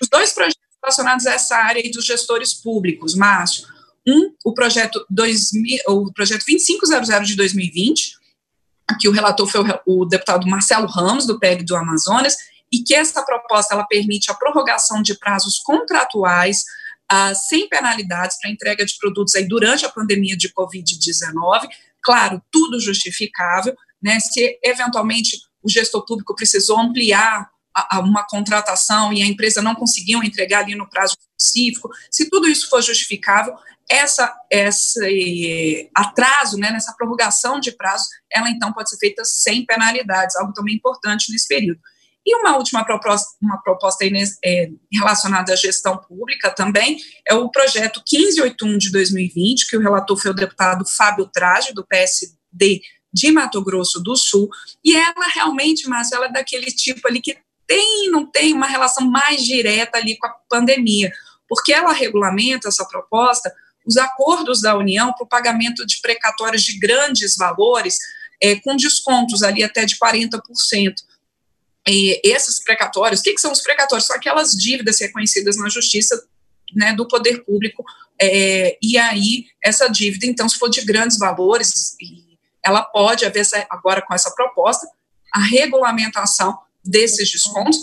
Os 0.00 0.08
dois 0.08 0.32
projetos 0.32 0.60
relacionados 0.82 1.26
a 1.26 1.32
essa 1.32 1.56
área 1.56 1.82
dos 1.90 2.04
gestores 2.04 2.54
públicos, 2.54 3.14
Márcio, 3.14 3.66
um, 4.06 4.32
o 4.44 4.54
projeto, 4.54 5.04
2000, 5.10 5.78
o 5.88 6.12
projeto 6.12 6.44
2500 6.46 7.26
de 7.26 7.36
2020, 7.36 8.16
que 9.00 9.08
o 9.08 9.12
relator 9.12 9.46
foi 9.48 9.62
o, 9.86 10.02
o 10.02 10.04
deputado 10.04 10.46
Marcelo 10.46 10.86
Ramos, 10.86 11.26
do 11.26 11.40
PEG 11.40 11.64
do 11.64 11.74
Amazonas, 11.74 12.36
e 12.72 12.82
que 12.82 12.94
essa 12.94 13.24
proposta 13.24 13.74
ela 13.74 13.86
permite 13.86 14.30
a 14.30 14.34
prorrogação 14.34 15.02
de 15.02 15.18
prazos 15.18 15.58
contratuais 15.58 16.62
ah, 17.08 17.34
sem 17.34 17.68
penalidades 17.68 18.38
para 18.40 18.50
entrega 18.50 18.84
de 18.84 18.96
produtos 18.98 19.34
aí 19.34 19.46
durante 19.46 19.84
a 19.84 19.88
pandemia 19.88 20.36
de 20.36 20.52
Covid-19, 20.52 21.68
claro, 22.02 22.42
tudo 22.50 22.80
justificável, 22.80 23.76
né, 24.02 24.18
se 24.20 24.58
eventualmente 24.62 25.38
o 25.62 25.68
gestor 25.68 26.04
público 26.04 26.34
precisou 26.34 26.78
ampliar 26.78 27.48
a, 27.76 28.00
uma 28.00 28.26
contratação 28.26 29.12
e 29.12 29.22
a 29.22 29.26
empresa 29.26 29.60
não 29.60 29.74
conseguiu 29.74 30.22
entregar 30.22 30.60
ali 30.60 30.74
no 30.74 30.88
prazo 30.88 31.16
específico, 31.38 31.90
se 32.10 32.30
tudo 32.30 32.48
isso 32.48 32.70
for 32.70 32.80
justificável, 32.80 33.54
essa, 33.88 34.34
esse 34.50 35.90
atraso, 35.94 36.56
né, 36.56 36.70
nessa 36.70 36.94
prorrogação 36.94 37.60
de 37.60 37.70
prazo, 37.70 38.04
ela 38.32 38.50
então 38.50 38.72
pode 38.72 38.90
ser 38.90 38.96
feita 38.98 39.24
sem 39.24 39.64
penalidades, 39.64 40.34
algo 40.36 40.52
também 40.52 40.74
importante 40.74 41.30
nesse 41.30 41.46
período. 41.46 41.80
E 42.26 42.34
uma 42.34 42.56
última 42.56 42.84
proposta, 42.84 43.28
uma 43.40 43.58
proposta 43.58 44.04
é, 44.44 44.68
relacionada 44.92 45.52
à 45.52 45.56
gestão 45.56 45.96
pública 45.96 46.50
também, 46.50 46.98
é 47.28 47.34
o 47.34 47.48
projeto 47.48 48.02
1581 48.12 48.78
de 48.78 48.90
2020, 48.90 49.68
que 49.68 49.76
o 49.76 49.80
relator 49.80 50.16
foi 50.16 50.32
o 50.32 50.34
deputado 50.34 50.84
Fábio 50.84 51.30
Trage, 51.32 51.72
do 51.72 51.86
PSD 51.86 52.80
de 53.12 53.30
Mato 53.30 53.62
Grosso 53.62 54.02
do 54.02 54.16
Sul, 54.16 54.48
e 54.84 54.96
ela 54.96 55.28
realmente, 55.32 55.88
Márcia, 55.88 56.16
ela 56.16 56.26
é 56.26 56.32
daquele 56.32 56.66
tipo 56.66 57.06
ali 57.06 57.20
que 57.20 57.38
tem, 57.66 58.10
não 58.10 58.26
tem 58.26 58.52
uma 58.52 58.66
relação 58.66 59.08
mais 59.10 59.44
direta 59.44 59.98
ali 59.98 60.16
com 60.16 60.26
a 60.26 60.34
pandemia, 60.48 61.12
porque 61.48 61.72
ela 61.72 61.92
regulamenta 61.92 62.68
essa 62.68 62.84
proposta 62.86 63.52
os 63.86 63.96
acordos 63.96 64.60
da 64.60 64.76
União 64.76 65.12
para 65.12 65.24
o 65.24 65.28
pagamento 65.28 65.86
de 65.86 66.00
precatórios 66.00 66.62
de 66.64 66.78
grandes 66.78 67.36
valores, 67.36 67.96
é, 68.42 68.56
com 68.56 68.76
descontos 68.76 69.42
ali 69.42 69.62
até 69.62 69.84
de 69.84 69.96
40%. 69.96 70.40
E 71.88 72.20
esses 72.24 72.62
precatórios, 72.62 73.20
o 73.20 73.22
que, 73.22 73.34
que, 73.34 73.40
são 73.40 73.52
os 73.52 73.60
precatórios? 73.60 74.06
São 74.06 74.16
aquelas 74.16 74.52
dívidas 74.52 75.00
reconhecidas 75.00 75.56
na 75.56 75.68
justiça 75.68 76.20
né, 76.74 76.92
do 76.92 77.06
poder 77.06 77.44
público, 77.44 77.84
é, 78.20 78.76
e 78.82 78.98
aí 78.98 79.46
essa 79.62 79.86
dívida, 79.86 80.26
então, 80.26 80.48
se 80.48 80.58
for 80.58 80.68
de 80.68 80.84
grandes 80.84 81.16
valores, 81.16 81.96
ela 82.64 82.82
pode 82.82 83.24
haver, 83.24 83.40
essa, 83.40 83.64
agora 83.70 84.02
com 84.02 84.12
essa 84.12 84.34
proposta, 84.34 84.84
a 85.32 85.40
regulamentação 85.40 86.58
desses 86.86 87.30
descontos, 87.30 87.82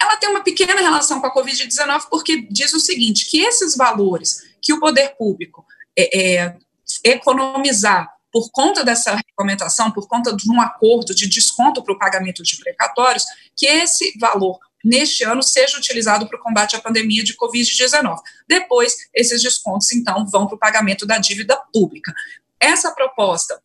ela 0.00 0.16
tem 0.16 0.28
uma 0.28 0.42
pequena 0.42 0.80
relação 0.80 1.20
com 1.20 1.26
a 1.26 1.34
Covid-19, 1.34 2.06
porque 2.10 2.46
diz 2.50 2.72
o 2.74 2.80
seguinte, 2.80 3.30
que 3.30 3.40
esses 3.40 3.76
valores 3.76 4.42
que 4.60 4.72
o 4.72 4.80
poder 4.80 5.16
público 5.16 5.64
é, 5.96 6.42
é, 6.44 6.56
economizar 7.04 8.08
por 8.32 8.50
conta 8.50 8.82
dessa 8.82 9.14
regulamentação, 9.14 9.90
por 9.90 10.08
conta 10.08 10.34
de 10.34 10.50
um 10.50 10.60
acordo 10.60 11.14
de 11.14 11.28
desconto 11.28 11.82
para 11.82 11.92
o 11.92 11.98
pagamento 11.98 12.42
de 12.42 12.56
precatórios, 12.56 13.24
que 13.54 13.66
esse 13.66 14.16
valor 14.18 14.58
neste 14.82 15.22
ano 15.22 15.42
seja 15.42 15.76
utilizado 15.76 16.26
para 16.26 16.38
o 16.38 16.42
combate 16.42 16.74
à 16.74 16.80
pandemia 16.80 17.22
de 17.22 17.36
Covid-19. 17.36 18.18
Depois, 18.48 18.96
esses 19.14 19.42
descontos, 19.42 19.92
então, 19.92 20.26
vão 20.26 20.46
para 20.46 20.56
o 20.56 20.58
pagamento 20.58 21.06
da 21.06 21.18
dívida 21.18 21.56
pública. 21.72 22.12
Essa 22.58 22.90
proposta 22.92 23.62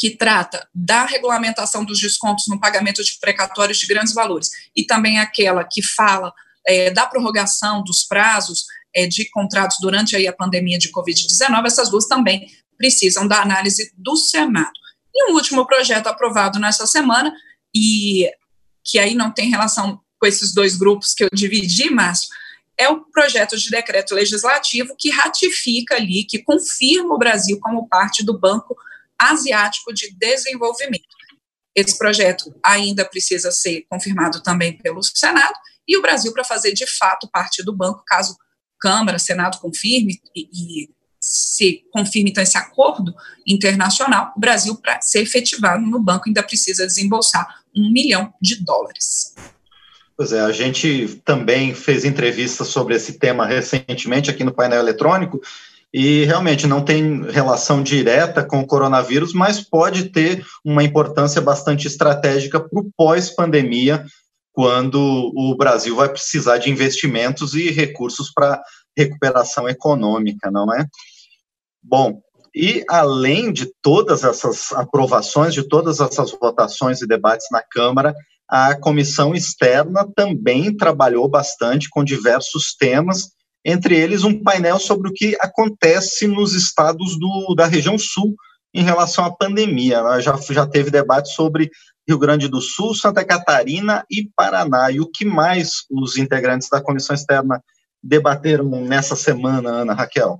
que 0.00 0.16
trata 0.16 0.66
da 0.74 1.04
regulamentação 1.04 1.84
dos 1.84 2.00
descontos 2.00 2.46
no 2.48 2.58
pagamento 2.58 3.04
de 3.04 3.18
precatórios 3.20 3.76
de 3.76 3.86
grandes 3.86 4.14
valores, 4.14 4.48
e 4.74 4.82
também 4.82 5.18
aquela 5.18 5.62
que 5.62 5.82
fala 5.82 6.32
é, 6.66 6.90
da 6.90 7.06
prorrogação 7.06 7.84
dos 7.84 8.02
prazos 8.04 8.64
é, 8.96 9.06
de 9.06 9.28
contratos 9.28 9.76
durante 9.78 10.16
aí 10.16 10.26
a 10.26 10.32
pandemia 10.32 10.78
de 10.78 10.90
Covid-19, 10.90 11.66
essas 11.66 11.90
duas 11.90 12.06
também 12.06 12.50
precisam 12.78 13.28
da 13.28 13.42
análise 13.42 13.92
do 13.94 14.16
Senado. 14.16 14.72
E 15.14 15.30
um 15.30 15.34
último 15.34 15.66
projeto 15.66 16.06
aprovado 16.06 16.58
nessa 16.58 16.86
semana, 16.86 17.30
e 17.76 18.26
que 18.82 18.98
aí 18.98 19.14
não 19.14 19.30
tem 19.30 19.50
relação 19.50 20.00
com 20.18 20.26
esses 20.26 20.54
dois 20.54 20.76
grupos 20.76 21.12
que 21.12 21.24
eu 21.24 21.28
dividi, 21.30 21.90
Márcio, 21.90 22.30
é 22.78 22.88
o 22.88 23.00
projeto 23.00 23.54
de 23.58 23.68
decreto 23.68 24.14
legislativo 24.14 24.96
que 24.98 25.10
ratifica 25.10 25.96
ali, 25.96 26.24
que 26.24 26.42
confirma 26.42 27.14
o 27.14 27.18
Brasil 27.18 27.60
como 27.60 27.86
parte 27.86 28.24
do 28.24 28.38
Banco 28.38 28.74
Asiático 29.20 29.92
de 29.92 30.14
Desenvolvimento. 30.16 31.04
Esse 31.74 31.96
projeto 31.96 32.54
ainda 32.64 33.04
precisa 33.04 33.52
ser 33.52 33.84
confirmado 33.88 34.42
também 34.42 34.76
pelo 34.78 35.02
Senado, 35.02 35.54
e 35.86 35.96
o 35.96 36.02
Brasil, 36.02 36.32
para 36.32 36.44
fazer 36.44 36.72
de 36.72 36.86
fato 36.86 37.28
parte 37.32 37.64
do 37.64 37.76
banco, 37.76 38.02
caso 38.06 38.36
Câmara, 38.80 39.18
Senado 39.18 39.58
confirme 39.58 40.18
e, 40.34 40.48
e 40.52 40.90
se 41.20 41.82
confirme 41.92 42.30
então 42.30 42.42
esse 42.42 42.56
acordo 42.56 43.14
internacional, 43.46 44.32
o 44.34 44.40
Brasil, 44.40 44.74
para 44.76 45.00
ser 45.02 45.20
efetivado 45.20 45.84
no 45.84 46.00
banco, 46.00 46.24
ainda 46.26 46.42
precisa 46.42 46.86
desembolsar 46.86 47.46
um 47.76 47.92
milhão 47.92 48.32
de 48.40 48.64
dólares. 48.64 49.34
Pois 50.16 50.32
é, 50.32 50.40
a 50.40 50.52
gente 50.52 51.20
também 51.24 51.74
fez 51.74 52.04
entrevistas 52.04 52.68
sobre 52.68 52.94
esse 52.94 53.18
tema 53.18 53.46
recentemente 53.46 54.30
aqui 54.30 54.44
no 54.44 54.52
painel 54.52 54.80
eletrônico, 54.80 55.40
e 55.92 56.24
realmente 56.24 56.66
não 56.66 56.84
tem 56.84 57.22
relação 57.30 57.82
direta 57.82 58.44
com 58.44 58.60
o 58.60 58.66
coronavírus, 58.66 59.32
mas 59.32 59.60
pode 59.60 60.10
ter 60.10 60.44
uma 60.64 60.84
importância 60.84 61.40
bastante 61.40 61.86
estratégica 61.86 62.60
para 62.60 62.80
o 62.80 62.90
pós-pandemia, 62.96 64.04
quando 64.52 65.32
o 65.34 65.56
Brasil 65.56 65.96
vai 65.96 66.08
precisar 66.08 66.58
de 66.58 66.70
investimentos 66.70 67.54
e 67.54 67.70
recursos 67.70 68.32
para 68.32 68.60
recuperação 68.96 69.68
econômica, 69.68 70.50
não 70.50 70.72
é? 70.74 70.86
Bom, 71.82 72.20
e 72.54 72.84
além 72.88 73.52
de 73.52 73.72
todas 73.80 74.24
essas 74.24 74.72
aprovações, 74.72 75.54
de 75.54 75.62
todas 75.62 76.00
essas 76.00 76.32
votações 76.32 77.00
e 77.00 77.06
debates 77.06 77.46
na 77.50 77.62
Câmara, 77.62 78.14
a 78.48 78.74
comissão 78.74 79.34
externa 79.34 80.06
também 80.14 80.76
trabalhou 80.76 81.28
bastante 81.28 81.88
com 81.88 82.02
diversos 82.02 82.74
temas, 82.78 83.30
entre 83.64 83.96
eles 83.96 84.24
um 84.24 84.42
painel 84.42 84.78
sobre 84.78 85.10
o 85.10 85.12
que 85.12 85.36
acontece 85.40 86.26
nos 86.26 86.54
estados 86.54 87.18
do, 87.18 87.54
da 87.54 87.66
região 87.66 87.98
sul 87.98 88.34
em 88.72 88.82
relação 88.82 89.24
à 89.24 89.30
pandemia. 89.30 90.02
Né? 90.02 90.20
Já, 90.20 90.36
já 90.50 90.66
teve 90.66 90.90
debate 90.90 91.32
sobre 91.34 91.70
Rio 92.08 92.18
Grande 92.18 92.48
do 92.48 92.60
Sul, 92.60 92.94
Santa 92.94 93.24
Catarina 93.24 94.04
e 94.10 94.28
Paraná. 94.34 94.90
E 94.90 95.00
o 95.00 95.10
que 95.10 95.24
mais 95.24 95.84
os 95.90 96.16
integrantes 96.16 96.68
da 96.68 96.80
comissão 96.80 97.14
externa 97.14 97.62
debateram 98.02 98.64
nessa 98.80 99.14
semana, 99.14 99.70
Ana 99.70 99.92
Raquel? 99.92 100.38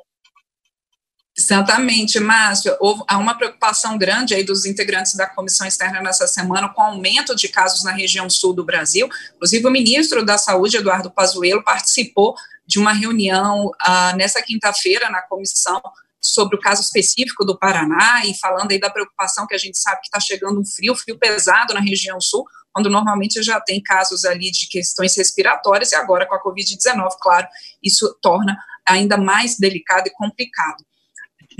Exatamente, 1.51 2.21
Márcio. 2.21 2.77
Houve, 2.79 3.03
há 3.09 3.19
uma 3.19 3.37
preocupação 3.37 3.99
grande 3.99 4.35
aí 4.35 4.45
dos 4.45 4.65
integrantes 4.65 5.15
da 5.15 5.27
comissão 5.27 5.67
externa 5.67 6.01
nessa 6.01 6.29
semana 6.29 6.69
com 6.69 6.81
o 6.81 6.85
aumento 6.85 7.35
de 7.35 7.49
casos 7.49 7.83
na 7.83 7.91
região 7.91 8.31
sul 8.31 8.55
do 8.55 8.65
Brasil. 8.65 9.09
Inclusive, 9.35 9.67
o 9.67 9.71
ministro 9.71 10.25
da 10.25 10.39
Saúde, 10.39 10.77
Eduardo 10.77 11.11
Pazuello, 11.11 11.65
participou 11.65 12.37
de 12.65 12.79
uma 12.79 12.93
reunião 12.93 13.69
ah, 13.81 14.15
nessa 14.17 14.41
quinta-feira 14.41 15.11
na 15.11 15.23
comissão 15.23 15.83
sobre 16.21 16.57
o 16.57 16.61
caso 16.61 16.83
específico 16.83 17.45
do 17.45 17.59
Paraná 17.59 18.25
e 18.25 18.39
falando 18.39 18.71
aí 18.71 18.79
da 18.79 18.89
preocupação 18.89 19.45
que 19.45 19.55
a 19.55 19.59
gente 19.59 19.77
sabe 19.77 20.03
que 20.03 20.07
está 20.07 20.21
chegando 20.21 20.61
um 20.61 20.65
frio, 20.65 20.95
frio 20.95 21.19
pesado 21.19 21.75
na 21.75 21.81
região 21.81 22.21
sul, 22.21 22.45
quando 22.73 22.89
normalmente 22.89 23.43
já 23.43 23.61
tem 23.61 23.83
casos 23.83 24.25
ali 24.25 24.53
de 24.53 24.69
questões 24.69 25.17
respiratórias 25.17 25.91
e 25.91 25.97
agora 25.97 26.27
com 26.27 26.35
a 26.37 26.43
Covid-19, 26.45 27.09
claro, 27.21 27.49
isso 27.83 28.17
torna 28.23 28.57
ainda 28.87 29.17
mais 29.17 29.59
delicado 29.59 30.07
e 30.07 30.13
complicado. 30.13 30.85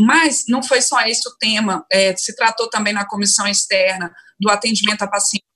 Mas 0.01 0.45
não 0.49 0.63
foi 0.63 0.81
só 0.81 1.01
esse 1.03 1.29
o 1.29 1.37
tema, 1.39 1.85
é, 1.91 2.17
se 2.17 2.35
tratou 2.35 2.69
também 2.69 2.93
na 2.93 3.07
comissão 3.07 3.47
externa 3.47 4.13
do 4.39 4.51
atendimento 4.51 5.03
a 5.03 5.09
pacientes 5.09 5.47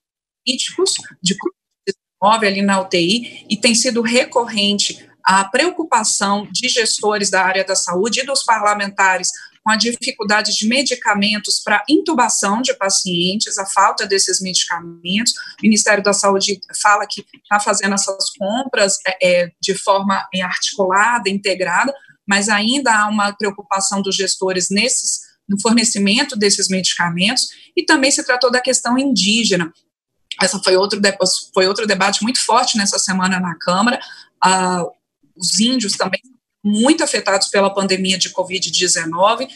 críticos 0.46 0.94
de 1.22 1.34
Covid-19 1.34 2.46
ali 2.46 2.62
na 2.62 2.80
UTI, 2.80 3.46
e 3.48 3.56
tem 3.56 3.74
sido 3.74 4.02
recorrente 4.02 5.08
a 5.24 5.44
preocupação 5.44 6.46
de 6.52 6.68
gestores 6.68 7.30
da 7.30 7.42
área 7.42 7.64
da 7.64 7.74
saúde 7.74 8.20
e 8.20 8.26
dos 8.26 8.44
parlamentares 8.44 9.30
com 9.64 9.70
a 9.70 9.76
dificuldade 9.76 10.54
de 10.54 10.68
medicamentos 10.68 11.58
para 11.64 11.82
intubação 11.88 12.60
de 12.60 12.74
pacientes, 12.74 13.56
a 13.56 13.64
falta 13.64 14.06
desses 14.06 14.38
medicamentos. 14.40 15.32
O 15.32 15.62
Ministério 15.62 16.04
da 16.04 16.12
Saúde 16.12 16.60
fala 16.82 17.06
que 17.08 17.24
está 17.42 17.58
fazendo 17.58 17.94
essas 17.94 18.30
compras 18.38 18.98
é, 19.06 19.44
é, 19.44 19.52
de 19.58 19.74
forma 19.74 20.28
articulada, 20.42 21.30
integrada, 21.30 21.94
mas 22.26 22.48
ainda 22.48 22.96
há 22.96 23.08
uma 23.08 23.32
preocupação 23.32 24.02
dos 24.02 24.16
gestores 24.16 24.68
nesses 24.70 25.20
no 25.48 25.60
fornecimento 25.60 26.36
desses 26.36 26.68
medicamentos 26.68 27.48
e 27.76 27.84
também 27.84 28.10
se 28.10 28.24
tratou 28.24 28.50
da 28.50 28.60
questão 28.60 28.98
indígena. 28.98 29.72
Essa 30.40 30.58
foi 30.58 30.76
outro, 30.76 31.00
foi 31.52 31.68
outro 31.68 31.86
debate 31.86 32.22
muito 32.22 32.40
forte 32.40 32.76
nessa 32.76 32.98
semana 32.98 33.38
na 33.38 33.54
Câmara. 33.56 34.00
Ah, 34.42 34.84
os 35.36 35.60
índios 35.60 35.92
também 35.92 36.20
muito 36.64 37.04
afetados 37.04 37.48
pela 37.48 37.72
pandemia 37.72 38.16
de 38.16 38.30
Covid-19. 38.30 39.48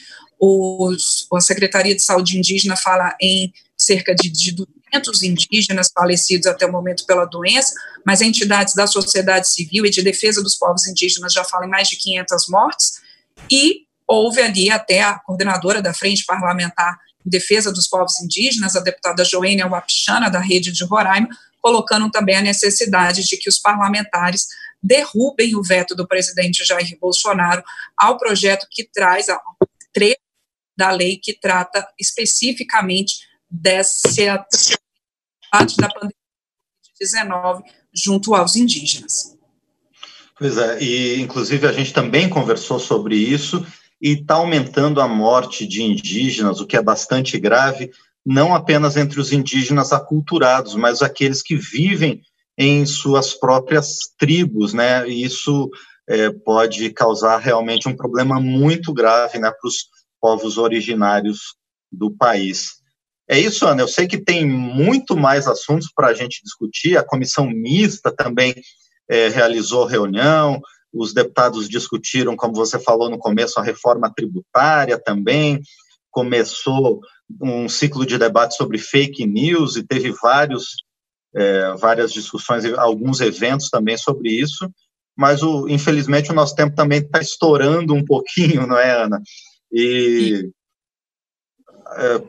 A 1.35 1.40
Secretaria 1.40 1.96
de 1.96 2.02
Saúde 2.02 2.38
Indígena 2.38 2.76
fala 2.76 3.16
em 3.20 3.52
cerca 3.76 4.14
de, 4.14 4.31
de 4.31 4.54
200 4.92 5.22
indígenas 5.22 5.90
falecidos 5.94 6.46
até 6.46 6.66
o 6.66 6.72
momento 6.72 7.05
pela 7.07 7.24
doença, 7.24 7.72
mas 8.05 8.20
entidades 8.20 8.74
da 8.74 8.87
sociedade 8.87 9.48
civil 9.48 9.87
e 9.87 9.90
de 9.90 10.03
defesa 10.03 10.42
dos 10.42 10.57
povos 10.57 10.87
indígenas 10.87 11.33
já 11.33 11.44
falam 11.44 11.66
em 11.66 11.70
mais 11.70 11.88
de 11.88 11.96
500 11.96 12.48
mortes, 12.48 13.01
e 13.51 13.87
houve 14.07 14.40
ali 14.40 14.70
até 14.70 15.03
a 15.03 15.18
coordenadora 15.18 15.83
da 15.83 15.92
Frente 15.92 16.24
Parlamentar 16.24 16.98
em 17.24 17.31
Defesa 17.31 17.70
dos 17.70 17.87
Povos 17.87 18.18
Indígenas, 18.20 18.74
a 18.74 18.81
deputada 18.81 19.24
Joênia 19.24 19.68
Wapichana, 19.68 20.31
da 20.31 20.40
Rede 20.40 20.72
de 20.72 20.85
Roraima, 20.85 21.29
colocando 21.61 22.11
também 22.11 22.37
a 22.37 22.40
necessidade 22.40 23.27
de 23.27 23.37
que 23.37 23.48
os 23.48 23.59
parlamentares 23.59 24.46
derrubem 24.83 25.57
o 25.57 25.62
veto 25.62 25.94
do 25.94 26.07
presidente 26.07 26.64
Jair 26.64 26.96
Bolsonaro 27.01 27.62
ao 27.96 28.16
projeto 28.16 28.66
que 28.70 28.85
traz 28.85 29.29
a 29.29 29.38
da 30.77 30.92
lei 30.92 31.18
que 31.20 31.35
trata 31.35 31.85
especificamente 31.98 33.27
dessa 33.50 34.44
parte 35.50 35.76
da 35.76 35.88
pandemia 35.88 36.14
de 36.82 36.90
19 37.00 37.62
junto 37.94 38.34
aos 38.34 38.56
indígenas. 38.56 39.37
Pois 40.38 40.56
é, 40.56 40.82
e 40.82 41.20
inclusive 41.20 41.66
a 41.66 41.72
gente 41.72 41.92
também 41.92 42.28
conversou 42.28 42.78
sobre 42.78 43.16
isso 43.16 43.66
e 44.00 44.12
está 44.12 44.34
aumentando 44.34 45.00
a 45.00 45.08
morte 45.08 45.66
de 45.66 45.82
indígenas, 45.82 46.61
o 46.61 46.66
que 46.66 46.76
é 46.76 46.82
bastante 46.82 47.38
grave, 47.38 47.90
não 48.24 48.54
apenas 48.54 48.96
entre 48.96 49.20
os 49.20 49.32
indígenas 49.32 49.92
aculturados, 49.92 50.74
mas 50.74 51.02
aqueles 51.02 51.42
que 51.42 51.56
vivem 51.56 52.22
em 52.56 52.84
suas 52.87 53.34
próprias 53.34 53.98
tribos, 54.18 54.72
né? 54.72 55.08
E 55.08 55.24
isso 55.24 55.70
é, 56.08 56.30
pode 56.30 56.90
causar 56.90 57.38
realmente 57.38 57.88
um 57.88 57.96
problema 57.96 58.40
muito 58.40 58.92
grave 58.92 59.38
né, 59.38 59.50
para 59.50 59.68
os 59.68 59.87
povos 60.20 60.58
originários 60.58 61.56
do 61.90 62.11
país. 62.11 62.77
É 63.28 63.38
isso, 63.38 63.66
Ana. 63.66 63.82
Eu 63.82 63.88
sei 63.88 64.06
que 64.06 64.18
tem 64.18 64.46
muito 64.46 65.16
mais 65.16 65.46
assuntos 65.46 65.92
para 65.94 66.08
a 66.08 66.14
gente 66.14 66.42
discutir. 66.42 66.96
A 66.96 67.04
comissão 67.04 67.46
mista 67.48 68.10
também 68.10 68.54
é, 69.08 69.28
realizou 69.28 69.84
reunião. 69.84 70.60
Os 70.92 71.12
deputados 71.12 71.68
discutiram, 71.68 72.36
como 72.36 72.54
você 72.54 72.78
falou 72.78 73.10
no 73.10 73.18
começo, 73.18 73.60
a 73.60 73.62
reforma 73.62 74.12
tributária 74.14 74.98
também. 74.98 75.60
Começou 76.10 77.00
um 77.42 77.68
ciclo 77.68 78.06
de 78.06 78.16
debate 78.16 78.56
sobre 78.56 78.78
fake 78.78 79.26
news 79.26 79.76
e 79.76 79.82
teve 79.82 80.10
vários 80.10 80.88
é, 81.34 81.74
várias 81.74 82.12
discussões, 82.12 82.64
alguns 82.76 83.20
eventos 83.20 83.68
também 83.68 83.96
sobre 83.96 84.30
isso, 84.30 84.70
mas 85.16 85.42
o, 85.42 85.68
infelizmente 85.68 86.30
o 86.30 86.34
nosso 86.34 86.54
tempo 86.54 86.74
também 86.74 87.00
está 87.00 87.20
estourando 87.20 87.94
um 87.94 88.04
pouquinho, 88.04 88.66
não 88.66 88.78
é, 88.78 89.02
Ana? 89.02 89.20
E 89.70 90.50
é, 91.96 92.22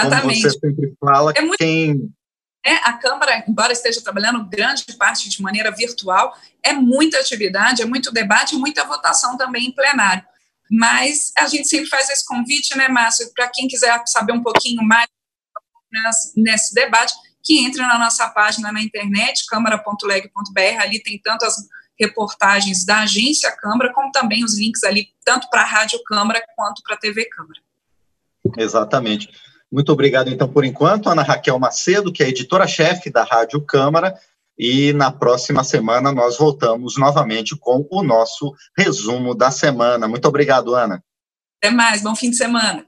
como 0.00 0.34
você 0.34 0.50
sempre 0.50 0.94
fala, 0.98 1.32
é 1.36 1.40
muito... 1.40 1.58
quem 1.58 2.10
É, 2.64 2.74
a 2.76 2.92
Câmara, 2.94 3.44
embora 3.48 3.72
esteja 3.72 4.00
trabalhando 4.02 4.48
grande 4.48 4.84
parte 4.96 5.28
de 5.28 5.42
maneira 5.42 5.70
virtual, 5.70 6.36
é 6.62 6.72
muita 6.72 7.18
atividade, 7.18 7.82
é 7.82 7.84
muito 7.84 8.12
debate, 8.12 8.54
muita 8.54 8.84
votação 8.84 9.36
também 9.36 9.66
em 9.66 9.72
plenário. 9.72 10.24
Mas 10.70 11.32
a 11.36 11.46
gente 11.46 11.68
sempre 11.68 11.88
faz 11.88 12.08
esse 12.08 12.24
convite, 12.24 12.76
né, 12.78 12.88
Márcio, 12.88 13.30
para 13.34 13.50
quem 13.52 13.68
quiser 13.68 14.00
saber 14.06 14.32
um 14.32 14.42
pouquinho 14.42 14.82
mais 14.82 15.06
nesse 16.34 16.72
debate, 16.72 17.12
que 17.42 17.58
entre 17.58 17.82
na 17.82 17.98
nossa 17.98 18.28
página 18.30 18.72
na 18.72 18.80
internet, 18.80 19.44
câmara.leg.br, 19.46 20.80
ali 20.80 21.02
tem 21.02 21.20
tantas 21.20 21.56
reportagens 21.98 22.84
da 22.84 23.00
agência 23.00 23.54
Câmara, 23.56 23.92
como 23.92 24.10
também 24.10 24.44
os 24.44 24.58
links 24.58 24.82
ali, 24.82 25.08
tanto 25.24 25.48
para 25.50 25.62
a 25.62 25.66
Rádio 25.66 26.02
Câmara 26.04 26.42
quanto 26.56 26.82
para 26.82 26.96
a 26.96 26.98
TV 26.98 27.26
Câmara. 27.26 27.60
Exatamente. 28.56 29.28
Muito 29.72 29.90
obrigado, 29.90 30.28
então, 30.28 30.46
por 30.46 30.66
enquanto, 30.66 31.08
Ana 31.08 31.22
Raquel 31.22 31.58
Macedo, 31.58 32.12
que 32.12 32.22
é 32.22 32.28
editora-chefe 32.28 33.10
da 33.10 33.24
Rádio 33.24 33.58
Câmara, 33.62 34.14
e 34.58 34.92
na 34.92 35.10
próxima 35.10 35.64
semana 35.64 36.12
nós 36.12 36.36
voltamos 36.36 36.98
novamente 36.98 37.56
com 37.56 37.86
o 37.90 38.02
nosso 38.02 38.54
resumo 38.76 39.34
da 39.34 39.50
semana. 39.50 40.06
Muito 40.06 40.28
obrigado, 40.28 40.74
Ana. 40.74 41.02
Até 41.58 41.74
mais, 41.74 42.02
bom 42.02 42.14
fim 42.14 42.28
de 42.28 42.36
semana. 42.36 42.84